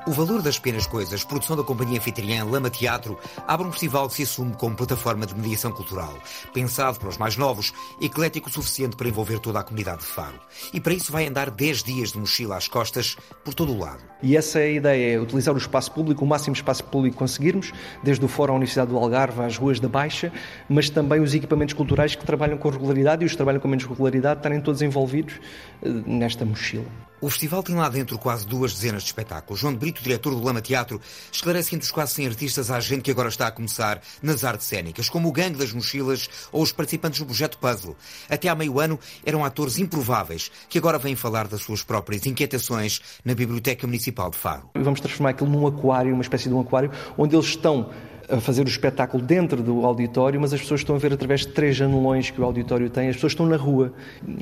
[0.10, 3.16] O Valor das Pequenas Coisas, produção da companhia anfitriã Lama Teatro,
[3.48, 6.18] abre um festival que se assume como plataforma de mediação cultural,
[6.52, 10.40] pensado para os mais novos, eclético o suficiente para envolver toda a comunidade de Faro.
[10.74, 14.02] E para isso vai andar 10 dias de mochila às costas por todo o lado.
[14.24, 17.20] E essa é a ideia, é utilizar o espaço público, o máximo espaço público que
[17.20, 20.34] conseguirmos, desde o Fórum à Universidade do Algarve às ruas da Baixa,
[20.68, 23.86] mas também os equipamentos culturais que trabalham com regularidade e os que trabalham com menos
[23.86, 25.40] regularidade estarem todos envolvidos
[25.84, 27.09] nesta mochila.
[27.22, 29.60] O festival tem lá dentro quase duas dezenas de espetáculos.
[29.60, 33.02] João de Brito, diretor do Lama Teatro, esclarece entre os quase 100 artistas há gente
[33.02, 36.72] que agora está a começar nas artes cênicas, como o Gangue das Mochilas ou os
[36.72, 37.98] participantes do projeto Puzzle.
[38.30, 43.02] Até há meio ano eram atores improváveis que agora vêm falar das suas próprias inquietações
[43.26, 44.70] na Biblioteca Municipal de Faro.
[44.76, 47.90] Vamos transformar aquilo num aquário, uma espécie de um aquário, onde eles estão
[48.30, 51.48] a fazer o espetáculo dentro do auditório, mas as pessoas estão a ver através de
[51.48, 53.94] três janelões que o auditório tem, as pessoas estão na rua.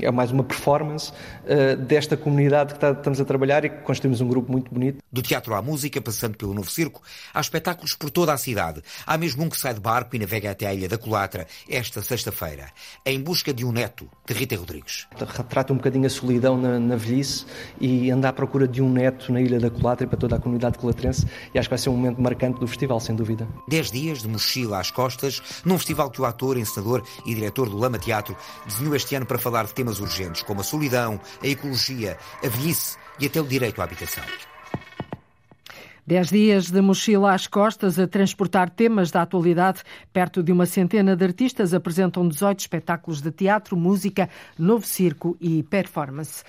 [0.02, 4.22] É mais uma performance uh, desta comunidade que está, estamos a trabalhar e que construímos
[4.22, 4.98] um grupo muito bonito.
[5.12, 7.02] Do teatro à música, passando pelo novo circo,
[7.34, 8.82] há espetáculos por toda a cidade.
[9.06, 12.02] Há mesmo um que sai de barco e navega até à Ilha da Colatra, esta
[12.02, 12.68] sexta-feira,
[13.06, 15.08] em busca de um neto, de Rita Rodrigues.
[15.16, 17.46] Retrata um bocadinho a solidão na, na velhice
[17.80, 20.40] e anda à procura de um neto na Ilha da Colatra e para toda a
[20.40, 23.48] comunidade colatrense e acho que vai ser um momento marcante do festival, sem dúvida.
[23.78, 27.78] 10 dias de mochila às costas, num festival que o ator, encenador e diretor do
[27.78, 28.36] Lama Teatro
[28.66, 32.98] desenhou este ano para falar de temas urgentes como a solidão, a ecologia, a velhice
[33.20, 34.24] e até o direito à habitação.
[36.08, 39.84] Dez dias de mochila às costas a transportar temas da atualidade.
[40.12, 45.62] Perto de uma centena de artistas apresentam 18 espetáculos de teatro, música, novo circo e
[45.64, 46.44] performance.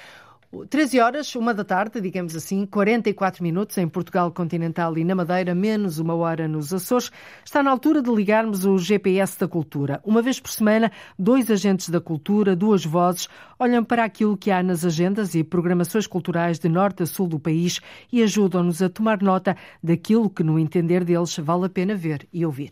[0.71, 5.55] 13 horas, uma da tarde, digamos assim, 44 minutos em Portugal continental e na Madeira,
[5.55, 7.11] menos uma hora nos Açores.
[7.45, 10.01] Está na altura de ligarmos o GPS da cultura.
[10.03, 14.63] Uma vez por semana, dois agentes da cultura, duas vozes, olham para aquilo que há
[14.63, 17.81] nas agendas e programações culturais de norte a sul do país
[18.11, 22.47] e ajudam-nos a tomar nota daquilo que, no entender deles, vale a pena ver e
[22.47, 22.71] ouvir.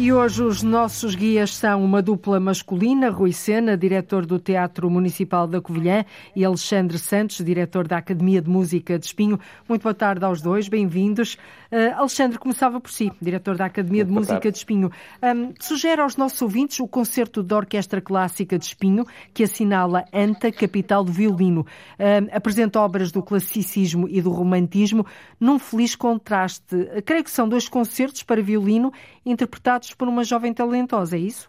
[0.00, 5.46] E hoje os nossos guias são uma dupla masculina, Rui Sena, diretor do Teatro Municipal
[5.46, 9.38] da Covilhã, e Alexandre Santos, diretor da Academia de Música de Espinho.
[9.68, 11.34] Muito boa tarde aos dois, bem-vindos.
[11.70, 14.52] Uh, Alexandre, começava por si, diretor da Academia de Música tarde.
[14.52, 14.90] de Espinho.
[15.22, 20.50] Um, sugere aos nossos ouvintes o concerto da Orquestra Clássica de Espinho, que assinala ANTA,
[20.50, 21.66] capital do violino.
[21.98, 25.04] Um, apresenta obras do classicismo e do romantismo
[25.38, 26.88] num feliz contraste.
[27.04, 28.90] Creio que são dois concertos para violino
[29.24, 31.48] interpretados por uma jovem talentosa, é isso?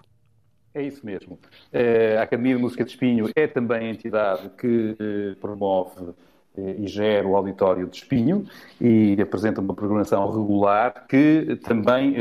[0.73, 1.37] É isso mesmo.
[1.71, 6.13] Eh, a Academia de Música de Espinho é também a entidade que eh, promove
[6.57, 8.45] e gera o Auditório de Espinho
[8.79, 12.15] e apresenta uma programação regular que também,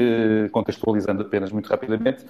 [0.53, 2.25] contextualizando apenas muito rapidamente,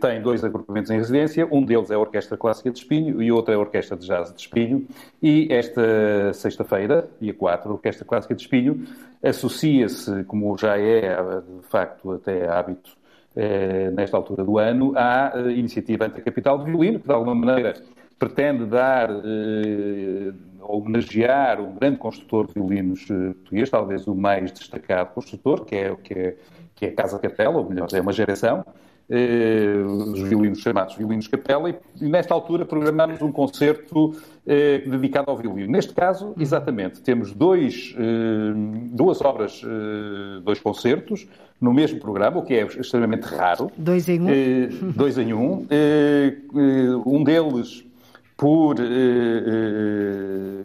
[0.00, 1.48] tem dois agrupamentos em residência.
[1.50, 4.34] Um deles é a Orquestra Clássica de Espinho e outro é a Orquestra de Jazz
[4.34, 4.86] de Espinho.
[5.22, 8.84] E esta sexta-feira, dia 4, a Orquestra Clássica de Espinho
[9.22, 12.90] associa-se, como já é de facto até hábito
[13.34, 17.74] eh, nesta altura do ano, à eh, iniciativa Anticapital de Violino, que de alguma maneira
[18.18, 20.32] pretende dar, eh,
[20.68, 25.96] homenagear um grande construtor de violinos eh, português, talvez o mais destacado construtor, que é,
[25.96, 26.36] que é,
[26.74, 28.64] que é Casa Capela, ou melhor, é uma geração,
[29.08, 35.30] eh, os violinos chamados violinos capela, e, e nesta altura programamos um concerto eh, dedicado
[35.30, 35.70] ao violino.
[35.70, 38.52] Neste caso, exatamente, temos dois, eh,
[38.90, 41.28] duas obras, eh, dois concertos
[41.60, 43.70] no mesmo programa, o que é extremamente raro.
[43.76, 44.28] Dois em um.
[44.28, 45.66] Eh, dois em um.
[47.06, 47.85] Um deles
[48.36, 48.76] por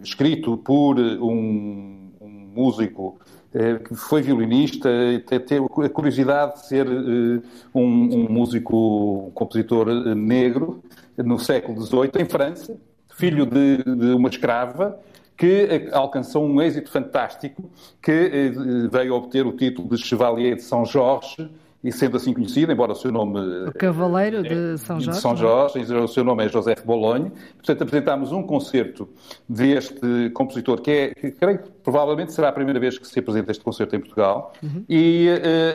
[0.01, 3.17] escrito por um, um músico
[3.53, 4.89] eh, que foi violinista,
[5.25, 7.41] teve a curiosidade de ser eh,
[7.75, 10.81] um, um músico, um compositor eh, negro
[11.17, 12.77] no século XVIII, em França,
[13.13, 14.97] filho de, de uma escrava,
[15.35, 17.69] que alcançou um êxito fantástico,
[18.01, 18.53] que
[18.89, 21.49] veio obter o título de Chevalier de São Jorge,
[21.83, 23.39] e sendo assim conhecido, embora o seu nome...
[23.67, 25.17] O Cavaleiro de São Jorge.
[25.17, 25.35] De São é?
[25.35, 27.31] Jorge, o seu nome é José Bolonha.
[27.55, 29.09] Portanto, apresentámos um concerto
[29.49, 33.51] deste compositor, que, é, que creio que provavelmente será a primeira vez que se apresenta
[33.51, 34.53] este concerto em Portugal.
[34.61, 34.83] Uhum.
[34.87, 35.27] E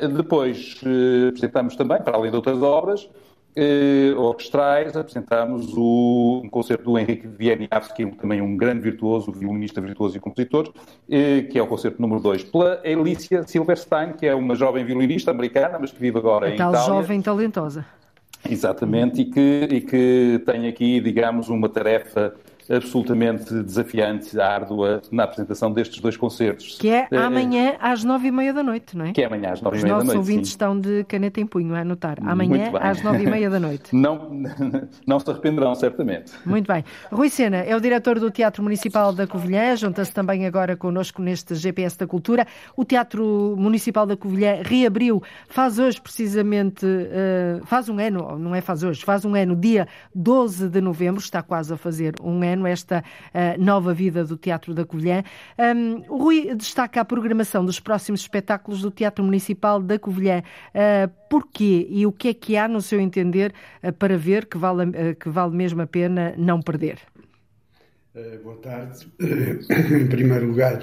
[0.02, 3.08] uh, depois uh, apresentámos também, para além de outras obras,
[3.56, 9.80] eh, orquestrais, apresentámos o, um concerto do Henrique Wieniawski, é também um grande virtuoso, violinista
[9.80, 10.72] virtuoso e compositor,
[11.08, 15.30] eh, que é o concerto número 2, pela Alicia Silverstein, que é uma jovem violinista
[15.30, 16.86] americana, mas que vive agora a em tal Itália.
[16.86, 17.86] jovem talentosa.
[18.48, 22.34] Exatamente, e que, e que tem aqui, digamos, uma tarefa
[22.70, 26.79] absolutamente desafiante, árdua, na apresentação destes dois concertos.
[26.79, 29.12] Que é, é amanhã às nove e meia da noite, não é?
[29.12, 30.09] Que é amanhã às nove e meia da noite.
[30.09, 30.55] Os nossos ouvintes sim.
[30.55, 32.18] estão de caneta em punho a anotar.
[32.22, 33.94] Amanhã às nove e meia da noite.
[33.94, 34.31] não,
[35.07, 36.33] não se arrependerão, certamente.
[36.44, 36.85] Muito bem.
[37.11, 41.55] Rui Sena é o diretor do Teatro Municipal da Covilhã, junta-se também agora connosco neste
[41.55, 42.46] GPS da Cultura.
[42.76, 48.61] O Teatro Municipal da Covilhã reabriu, faz hoje precisamente, uh, faz um ano, não é
[48.61, 52.55] faz hoje, faz um ano, dia 12 de novembro, está quase a fazer um ano
[52.64, 55.24] esta uh, nova vida do Teatro da Covilhã.
[55.58, 60.44] Um, o Rui destaca a programação dos próximos espetáculos do Teatro Municipal da Covilhã.
[60.68, 64.56] Uh, porquê e o que é que há, no seu entender, uh, para ver que
[64.56, 67.00] vale, que vale mesmo a pena não perder?
[68.42, 69.06] boa tarde.
[69.20, 70.78] em primeiro lugar,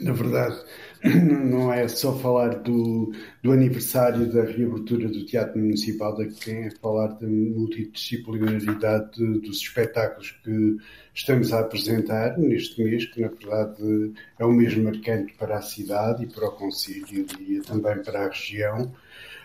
[0.00, 0.56] na verdade,
[1.04, 6.70] não é só falar do, do aniversário da reabertura do Teatro Municipal da quem é
[6.70, 10.76] falar da multidisciplinaridade dos espetáculos que
[11.14, 16.24] estamos a apresentar neste mês, que na verdade é um mês marcante para a cidade
[16.24, 18.92] e para o Conselho e também para a região.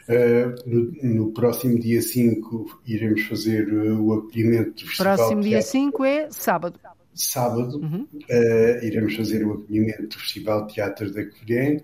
[0.08, 5.62] Uh, no, no, próximo dia 5 iremos fazer uh, o acolhimento do Festival Próximo dia
[5.62, 6.80] 5 é sábado
[7.22, 8.08] sábado, uhum.
[8.14, 11.78] uh, iremos fazer o acolhimento do Festival Teatro da Covilhã,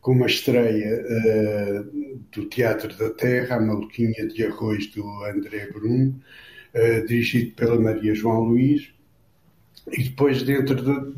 [0.00, 6.14] com uma estreia uh, do Teatro da Terra, a Maluquinha de Arroz, do André Brum,
[6.74, 8.92] uh, dirigido pela Maria João Luís.
[9.90, 11.14] E depois, dentro de,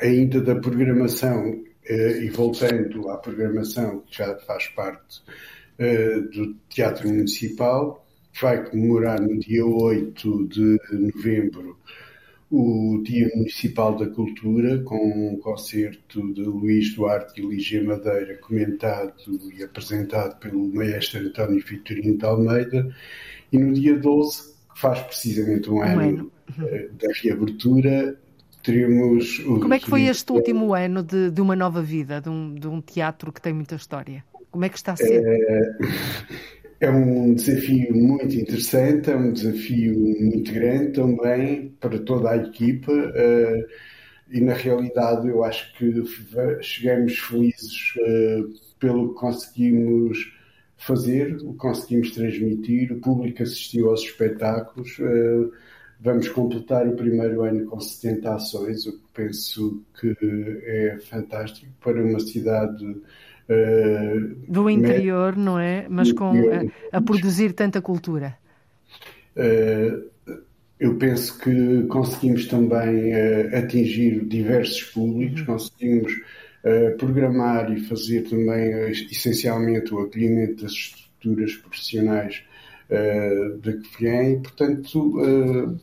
[0.00, 5.22] ainda da programação, e voltando à programação que já faz parte
[6.32, 8.04] do Teatro Municipal,
[8.40, 11.78] vai comemorar no dia 8 de novembro
[12.50, 19.14] o Dia Municipal da Cultura, com um concerto de Luís Duarte e Lígia Madeira, comentado
[19.52, 22.94] e apresentado pelo maestro António Vitorino de Almeida,
[23.52, 26.32] e no dia 12, que faz precisamente um, um ano, ano.
[26.62, 28.16] Eh, da reabertura,
[28.62, 29.38] teremos...
[29.38, 32.68] Como é que foi este último ano de, de uma nova vida, de um, de
[32.68, 34.24] um, teatro que tem muita história?
[34.52, 35.22] Como é que está a ser?
[35.24, 35.78] É...
[36.78, 42.92] É um desafio muito interessante, é um desafio muito grande também para toda a equipa
[42.92, 43.66] uh,
[44.30, 46.04] e na realidade eu acho que
[46.60, 50.18] chegamos felizes uh, pelo que conseguimos
[50.76, 54.98] fazer, o que conseguimos transmitir, o público assistiu aos espetáculos.
[54.98, 55.50] Uh,
[55.98, 60.14] vamos completar o primeiro ano com 70 ações, o que penso que
[60.66, 62.84] é fantástico para uma cidade
[64.48, 65.86] do interior, não é?
[65.88, 68.36] Mas com a, a produzir tanta cultura.
[69.36, 70.10] Uh,
[70.78, 75.46] eu penso que conseguimos também uh, atingir diversos públicos, uhum.
[75.46, 76.12] conseguimos
[76.98, 82.42] programar e fazer também essencialmente o acolhimento das estruturas profissionais
[83.62, 85.78] de que vêm, portanto,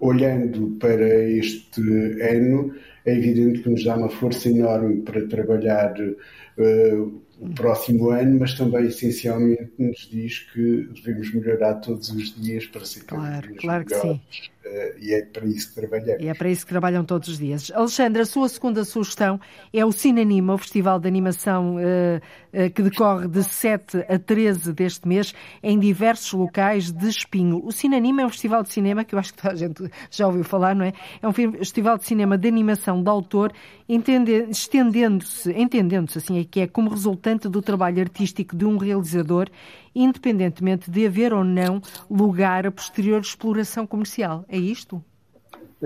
[0.00, 1.82] olhando para este
[2.22, 2.74] ano,
[3.08, 8.54] é evidente que nos dá uma força enorme para trabalhar uh, o próximo ano, mas
[8.54, 13.94] também essencialmente nos diz que devemos melhorar todos os dias para ser claro, claro que
[13.94, 14.20] sim.
[14.68, 16.22] Uh, e é para isso que trabalhamos.
[16.22, 17.72] E é para isso que trabalham todos os dias.
[17.74, 19.40] Alexandre, a sua segunda sugestão
[19.72, 24.72] é o Cinanima, o festival de animação uh, uh, que decorre de 7 a 13
[24.74, 27.64] deste mês em diversos locais de Espinho.
[27.64, 30.26] O Cinanima é um festival de cinema que eu acho que toda a gente já
[30.26, 30.92] ouviu falar, não é?
[31.22, 33.52] É um festival de cinema de animação de autor,
[33.88, 39.48] estendendo-se, entendendo-se assim, é que é como resultante do trabalho artístico de um realizador
[39.94, 41.80] independentemente de haver ou não
[42.10, 44.44] lugar a posterior exploração comercial.
[44.48, 45.02] É isto?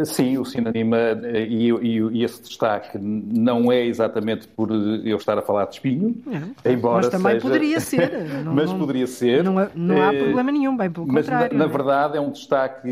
[0.05, 5.43] Sim, o Cinanima e, e, e, esse destaque não é exatamente por eu estar a
[5.43, 6.17] falar de espinho,
[6.65, 7.43] é, embora mas também seja...
[7.43, 8.43] poderia ser.
[8.43, 9.45] Não, mas não, poderia ser.
[9.45, 10.23] Não, não há é...
[10.23, 11.51] problema nenhum, bem pelo mas contrário.
[11.53, 12.89] Mas na, na verdade é um destaque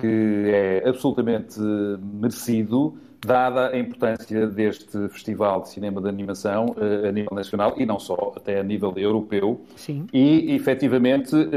[0.00, 7.12] que é absolutamente merecido dada a importância deste Festival de Cinema de Animação uh, a
[7.12, 9.60] nível nacional e não só, até a nível europeu.
[9.76, 10.06] Sim.
[10.12, 11.50] E, efetivamente, uh,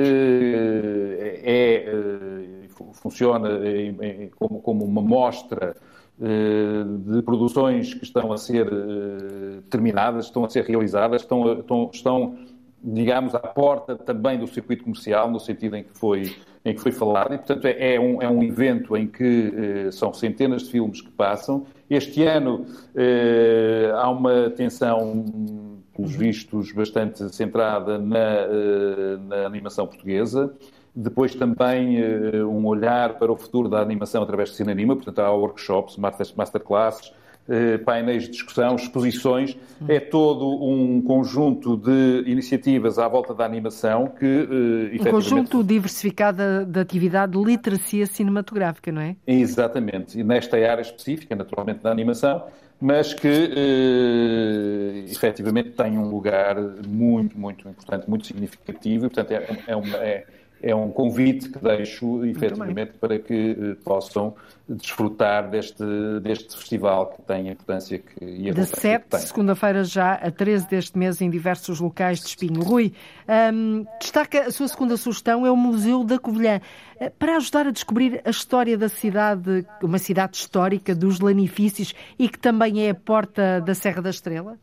[1.43, 3.49] é, uh, funciona
[4.37, 5.75] como, como, uma mostra
[6.19, 8.67] de produções que estão a ser
[9.71, 12.35] terminadas, estão a ser realizadas, estão, estão
[12.83, 16.91] digamos, à porta também do circuito comercial, no sentido em que foi, em que foi
[16.91, 19.53] falado, e, portanto, é, é um, é um evento em que
[19.87, 21.65] eh, são centenas de filmes que passam.
[21.89, 22.65] Este ano
[22.95, 25.25] eh, há uma atenção,
[25.95, 30.53] pelos vistos, bastante centrada na, eh, na animação portuguesa.
[30.93, 32.03] Depois também
[32.43, 35.95] um olhar para o futuro da animação através de Cinema, portanto há workshops,
[36.35, 37.13] masterclasses,
[37.85, 44.25] painéis de discussão, exposições, é todo um conjunto de iniciativas à volta da animação que,
[44.25, 45.07] uh, efetivamente...
[45.07, 49.15] Um conjunto diversificado de atividade de literacia cinematográfica, não é?
[49.25, 52.43] Exatamente, e nesta área específica, naturalmente, da animação,
[52.79, 56.55] mas que uh, efetivamente tem um lugar
[56.87, 60.25] muito, muito importante, muito significativo, e, portanto, é, é, uma, é
[60.61, 64.35] é um convite que deixo, efetivamente, para que uh, possam
[64.69, 65.83] desfrutar deste,
[66.21, 70.69] deste festival que tem a importância que e a De 7, segunda-feira já, a 13
[70.69, 72.61] deste mês, em diversos locais de Espinho.
[72.61, 72.93] Rui,
[73.53, 76.61] um, destaca a sua segunda sugestão, é o Museu da Covilhã.
[76.99, 82.29] Eh, para ajudar a descobrir a história da cidade, uma cidade histórica dos lanifícios e
[82.29, 84.57] que também é a porta da Serra da Estrela?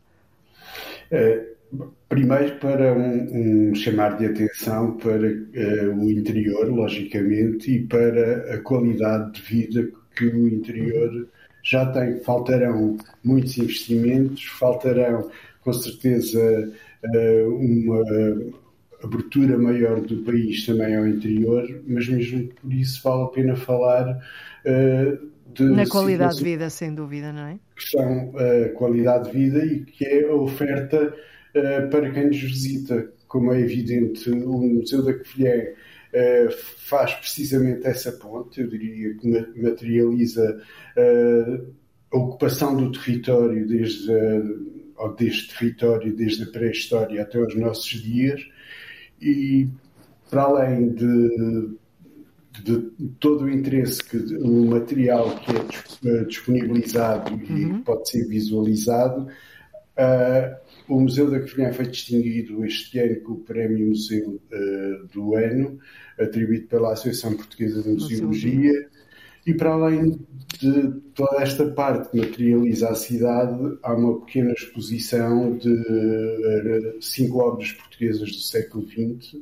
[1.11, 1.58] É
[2.07, 8.57] Primeiro, para um, um, chamar de atenção para uh, o interior, logicamente, e para a
[8.59, 11.27] qualidade de vida que o interior
[11.63, 12.19] já tem.
[12.21, 15.29] Faltarão muitos investimentos, faltarão,
[15.61, 18.03] com certeza, uh, uma
[19.03, 24.17] abertura maior do país também ao interior, mas mesmo por isso vale a pena falar
[24.65, 25.63] uh, de.
[25.63, 27.59] Na qualidade de vida, sem dúvida, não é?
[27.75, 31.13] Que são a qualidade de vida e que é a oferta
[31.89, 33.11] para quem nos visita.
[33.27, 39.27] Como é evidente, o Museu da Covilhã uh, faz precisamente essa ponte, eu diria que
[39.61, 40.61] materializa
[40.97, 41.73] uh,
[42.11, 44.11] a ocupação do território desde
[44.99, 48.41] a, deste território desde a pré-história até os nossos dias
[49.21, 49.67] e
[50.29, 51.69] para além de,
[52.63, 52.79] de
[53.19, 57.79] todo o interesse que o material que é disponibilizado uhum.
[57.79, 63.39] e pode ser visualizado, uh, o Museu da Covilhã foi distinguido este ano com o
[63.39, 65.79] Prémio Museu uh, do Ano,
[66.19, 68.89] atribuído pela Associação Portuguesa de Museologia,
[69.45, 70.19] E para além
[70.59, 77.37] de toda esta parte que materializa a cidade, há uma pequena exposição de eh, cinco
[77.39, 79.37] obras portuguesas do século XX,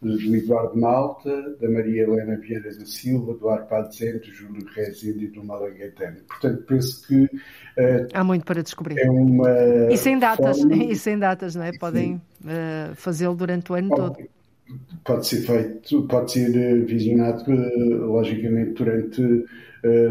[0.00, 5.28] do Eduardo Malta, da Maria Helena Vieira da Silva, do Arpado do Júlio Rezende e
[5.28, 6.18] do Malaguetano.
[6.28, 8.98] Portanto, penso que uh, há muito para descobrir.
[8.98, 9.50] É uma
[9.90, 10.76] e sem datas, forma...
[10.84, 11.72] e sem datas, não é?
[11.76, 14.16] Podem uh, fazê-lo durante o ano todo
[15.04, 19.46] pode ser feito, pode ser eh, visionado logicamente durante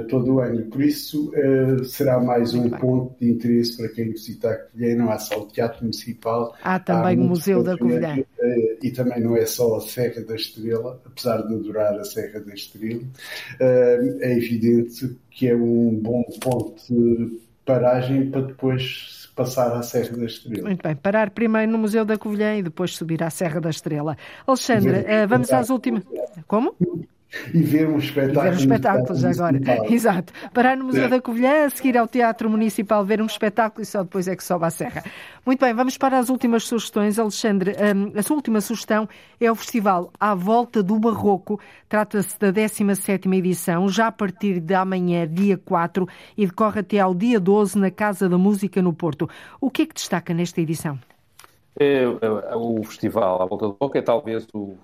[0.09, 0.63] todo o ano.
[0.65, 4.95] Por isso uh, será mais um ponto de interesse para quem visitar a Covilhã.
[4.95, 6.55] Não há só o Teatro Municipal.
[6.63, 8.18] Há também há o Museu da Covilhã.
[8.18, 12.39] Uh, e também não é só a Serra da Estrela, apesar de adorar a Serra
[12.39, 13.01] da Estrela.
[13.59, 20.26] é evidente que é um bom ponto de paragem para depois passar à Serra da
[20.26, 20.63] Estrela.
[20.63, 24.18] Muito bem, parar primeiro no Museu da Covilhã e depois subir à Serra da Estrela.
[24.47, 26.03] Alexandre, uh, vamos às últimas.
[26.47, 26.76] Como?
[27.53, 28.39] E ver um espetáculo.
[28.39, 29.59] E ver um espetáculo já agora.
[29.91, 30.34] Exato.
[30.53, 31.07] Parar no Museu é.
[31.09, 34.43] da Covilhã, a seguir ao Teatro Municipal, ver um espetáculo e só depois é que
[34.43, 35.03] sobe à Serra.
[35.45, 37.19] Muito bem, vamos para as últimas sugestões.
[37.19, 39.07] Alexandre, um, a sua última sugestão
[39.39, 41.59] é o Festival À Volta do Barroco.
[41.89, 46.07] Trata-se da 17 edição, já a partir de amanhã, dia 4,
[46.38, 49.30] e decorre até ao dia 12 na Casa da Música no Porto.
[49.59, 50.97] O que é que destaca nesta edição?
[51.80, 54.75] É, é, o Festival À Volta do Barroco é talvez o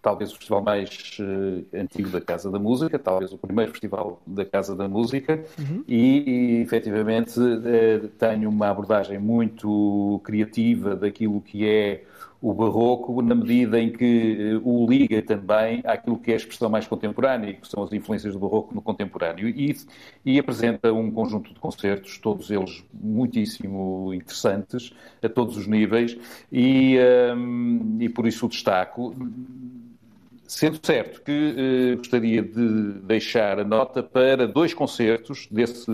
[0.00, 4.44] talvez o festival mais uh, antigo da Casa da Música, talvez o primeiro festival da
[4.44, 5.84] Casa da Música, uhum.
[5.88, 12.04] e, e efetivamente uh, tem uma abordagem muito criativa daquilo que é
[12.40, 16.70] o barroco, na medida em que uh, o liga também àquilo que é a expressão
[16.70, 19.76] mais contemporânea, que são as influências do barroco no contemporâneo, e,
[20.24, 26.16] e apresenta um conjunto de concertos, todos eles muitíssimo interessantes, a todos os níveis,
[26.52, 26.96] e,
[27.36, 29.12] um, e por isso o destaco
[30.48, 35.90] Sendo certo que eh, gostaria de deixar a nota para dois concertos desse,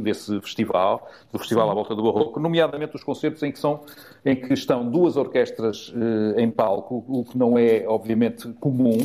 [0.00, 3.82] desse festival, do Festival à Volta do Barroco, nomeadamente os concertos em que, são,
[4.24, 8.96] em que estão duas orquestras eh, em palco, o que não é, obviamente, comum,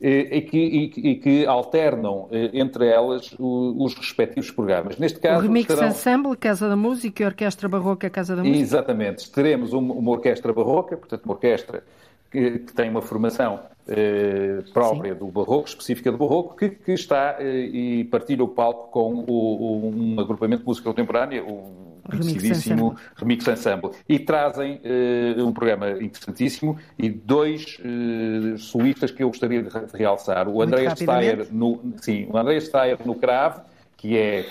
[0.00, 4.96] eh, e, que, e, e, que, alternam eh, entre elas o, os respectivos programas.
[4.96, 5.90] Neste caso, o Remix estarão...
[5.90, 8.62] Ensemble, Casa da Música, e a Orquestra Barroca, Casa da Música.
[8.62, 9.30] Exatamente.
[9.30, 11.84] Teremos uma, uma orquestra barroca, portanto, uma orquestra
[12.30, 15.18] que, que tem uma formação eh, própria Sim.
[15.18, 19.32] do Barroco, específica do Barroco, que, que está eh, e partilha o palco com o,
[19.32, 23.90] o, um agrupamento de música contemporânea, o conhecidíssimo Remix Ensemble.
[24.08, 30.48] E trazem uh, um programa interessantíssimo e dois uh, solistas que eu gostaria de, realçar.
[30.48, 33.60] O André Steyer no, sim, o André Steyer no Crave,
[33.96, 34.46] que é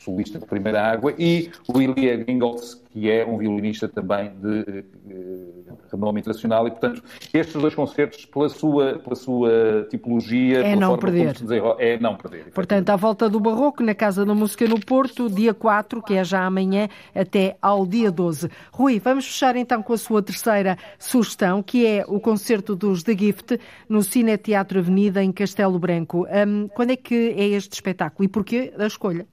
[0.00, 5.78] solista de primeira água, e o Ilya Gingolds, que é um violinista também de uh,
[5.90, 7.02] renome internacional, e portanto
[7.34, 11.34] estes dois concertos, pela sua, pela sua tipologia, é não perder.
[11.80, 12.52] é não perder.
[12.52, 16.22] Portanto, à volta do Barroco, na Casa da Música no Porto, dia 4, que é
[16.22, 18.48] já amanhã, até ao dia 12.
[18.70, 23.18] Rui, vamos fechar então com a sua terceira sugestão, que é o concerto dos The
[23.18, 26.28] Gift, no Cine Teatro Avenida, em Castelo Branco.
[26.46, 29.26] Um, quando é que é este espetáculo e porquê a escolha?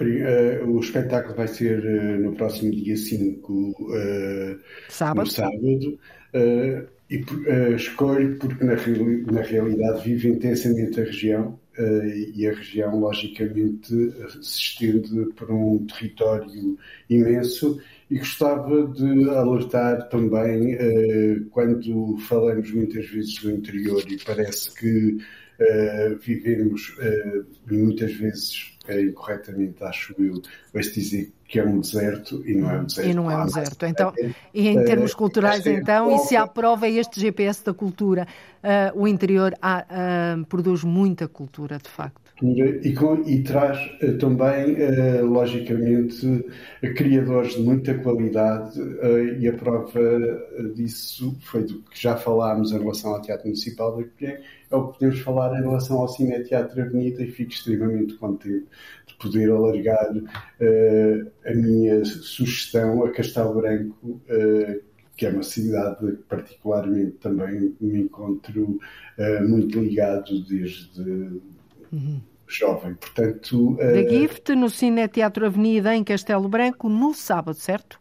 [0.00, 4.56] Eh, o espetáculo vai ser eh, no próximo dia 5, eh,
[4.88, 5.30] sábado.
[5.30, 5.98] sábado
[7.10, 7.24] e
[7.76, 8.74] escolho porque na,
[9.30, 11.60] na realidade vive intensamente a região
[12.34, 13.86] e a região logicamente
[14.40, 16.78] se estende por um território
[17.10, 17.78] imenso
[18.10, 20.78] e gostava de alertar também
[21.50, 25.18] quando falamos muitas vezes do interior e parece que
[26.24, 26.96] vivemos
[27.70, 30.40] muitas vezes é, incorretamente, acho eu,
[30.72, 33.08] vai-se dizer que é um deserto e não é um deserto.
[33.08, 33.86] E não é um deserto.
[33.86, 34.12] Então,
[34.54, 38.26] e em termos culturais, então, e se aprova este GPS da cultura,
[38.62, 42.21] uh, o interior uh, produz muita cultura, de facto.
[42.40, 46.44] E, com, e traz uh, também, uh, logicamente,
[46.96, 50.00] criadores de muita qualidade, uh, e a prova
[50.74, 54.38] disso foi do que já falámos em relação ao Teatro Municipal da Covilhã,
[54.70, 58.66] é o que podemos falar em relação ao Cine Teatro Avenida, e fico extremamente contente
[59.06, 60.10] de poder alargar
[61.46, 64.20] a minha sugestão a Castelo Branco,
[65.16, 68.80] que é uma cidade que particularmente também me encontro
[69.46, 71.40] muito ligado desde.
[71.92, 72.20] Uhum
[72.52, 72.94] jovem.
[72.94, 74.10] Portanto, The uh...
[74.10, 78.00] Gift no Cine Teatro Avenida em Castelo Branco no sábado, certo?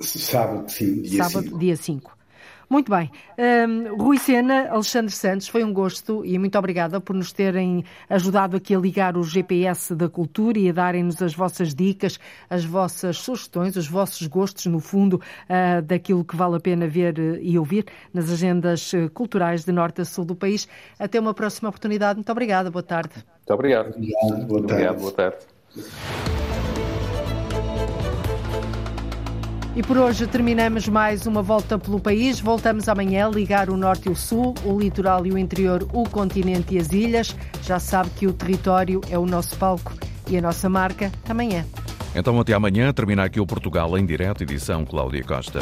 [0.00, 1.58] Sábado, sim, dia Sábado, 5.
[1.58, 2.18] dia 5.
[2.72, 3.10] Muito bem.
[3.68, 8.56] Um, Rui Sena, Alexandre Santos, foi um gosto e muito obrigada por nos terem ajudado
[8.56, 12.18] aqui a ligar o GPS da cultura e a darem-nos as vossas dicas,
[12.48, 15.16] as vossas sugestões, os vossos gostos, no fundo,
[15.50, 20.06] uh, daquilo que vale a pena ver e ouvir nas agendas culturais de norte a
[20.06, 20.66] sul do país.
[20.98, 22.16] Até uma próxima oportunidade.
[22.16, 22.70] Muito obrigada.
[22.70, 23.12] Boa tarde.
[23.16, 23.94] Muito obrigado.
[23.94, 24.46] Obrigado.
[24.46, 24.72] Boa tarde.
[24.72, 24.98] Obrigado.
[24.98, 26.51] Boa tarde.
[29.74, 32.38] E por hoje terminamos mais uma volta pelo país.
[32.38, 36.06] Voltamos amanhã a ligar o norte e o sul, o litoral e o interior, o
[36.06, 37.34] continente e as ilhas.
[37.62, 39.94] Já sabe que o território é o nosso palco
[40.28, 41.64] e a nossa marca também é.
[42.14, 45.60] Então até amanhã, termina aqui o Portugal em direto, edição Cláudia Costa.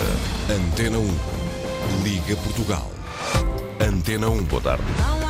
[0.51, 2.03] Antena 1.
[2.03, 2.91] Liga Portugal.
[3.81, 4.43] Antena 1.
[4.43, 5.30] Boa tarde.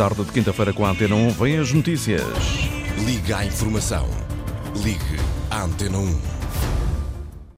[0.00, 2.22] Tarde de quinta-feira com a Antena 1 vem as notícias.
[3.04, 4.08] Liga à informação.
[4.82, 5.20] Ligue
[5.50, 6.39] à Antena 1.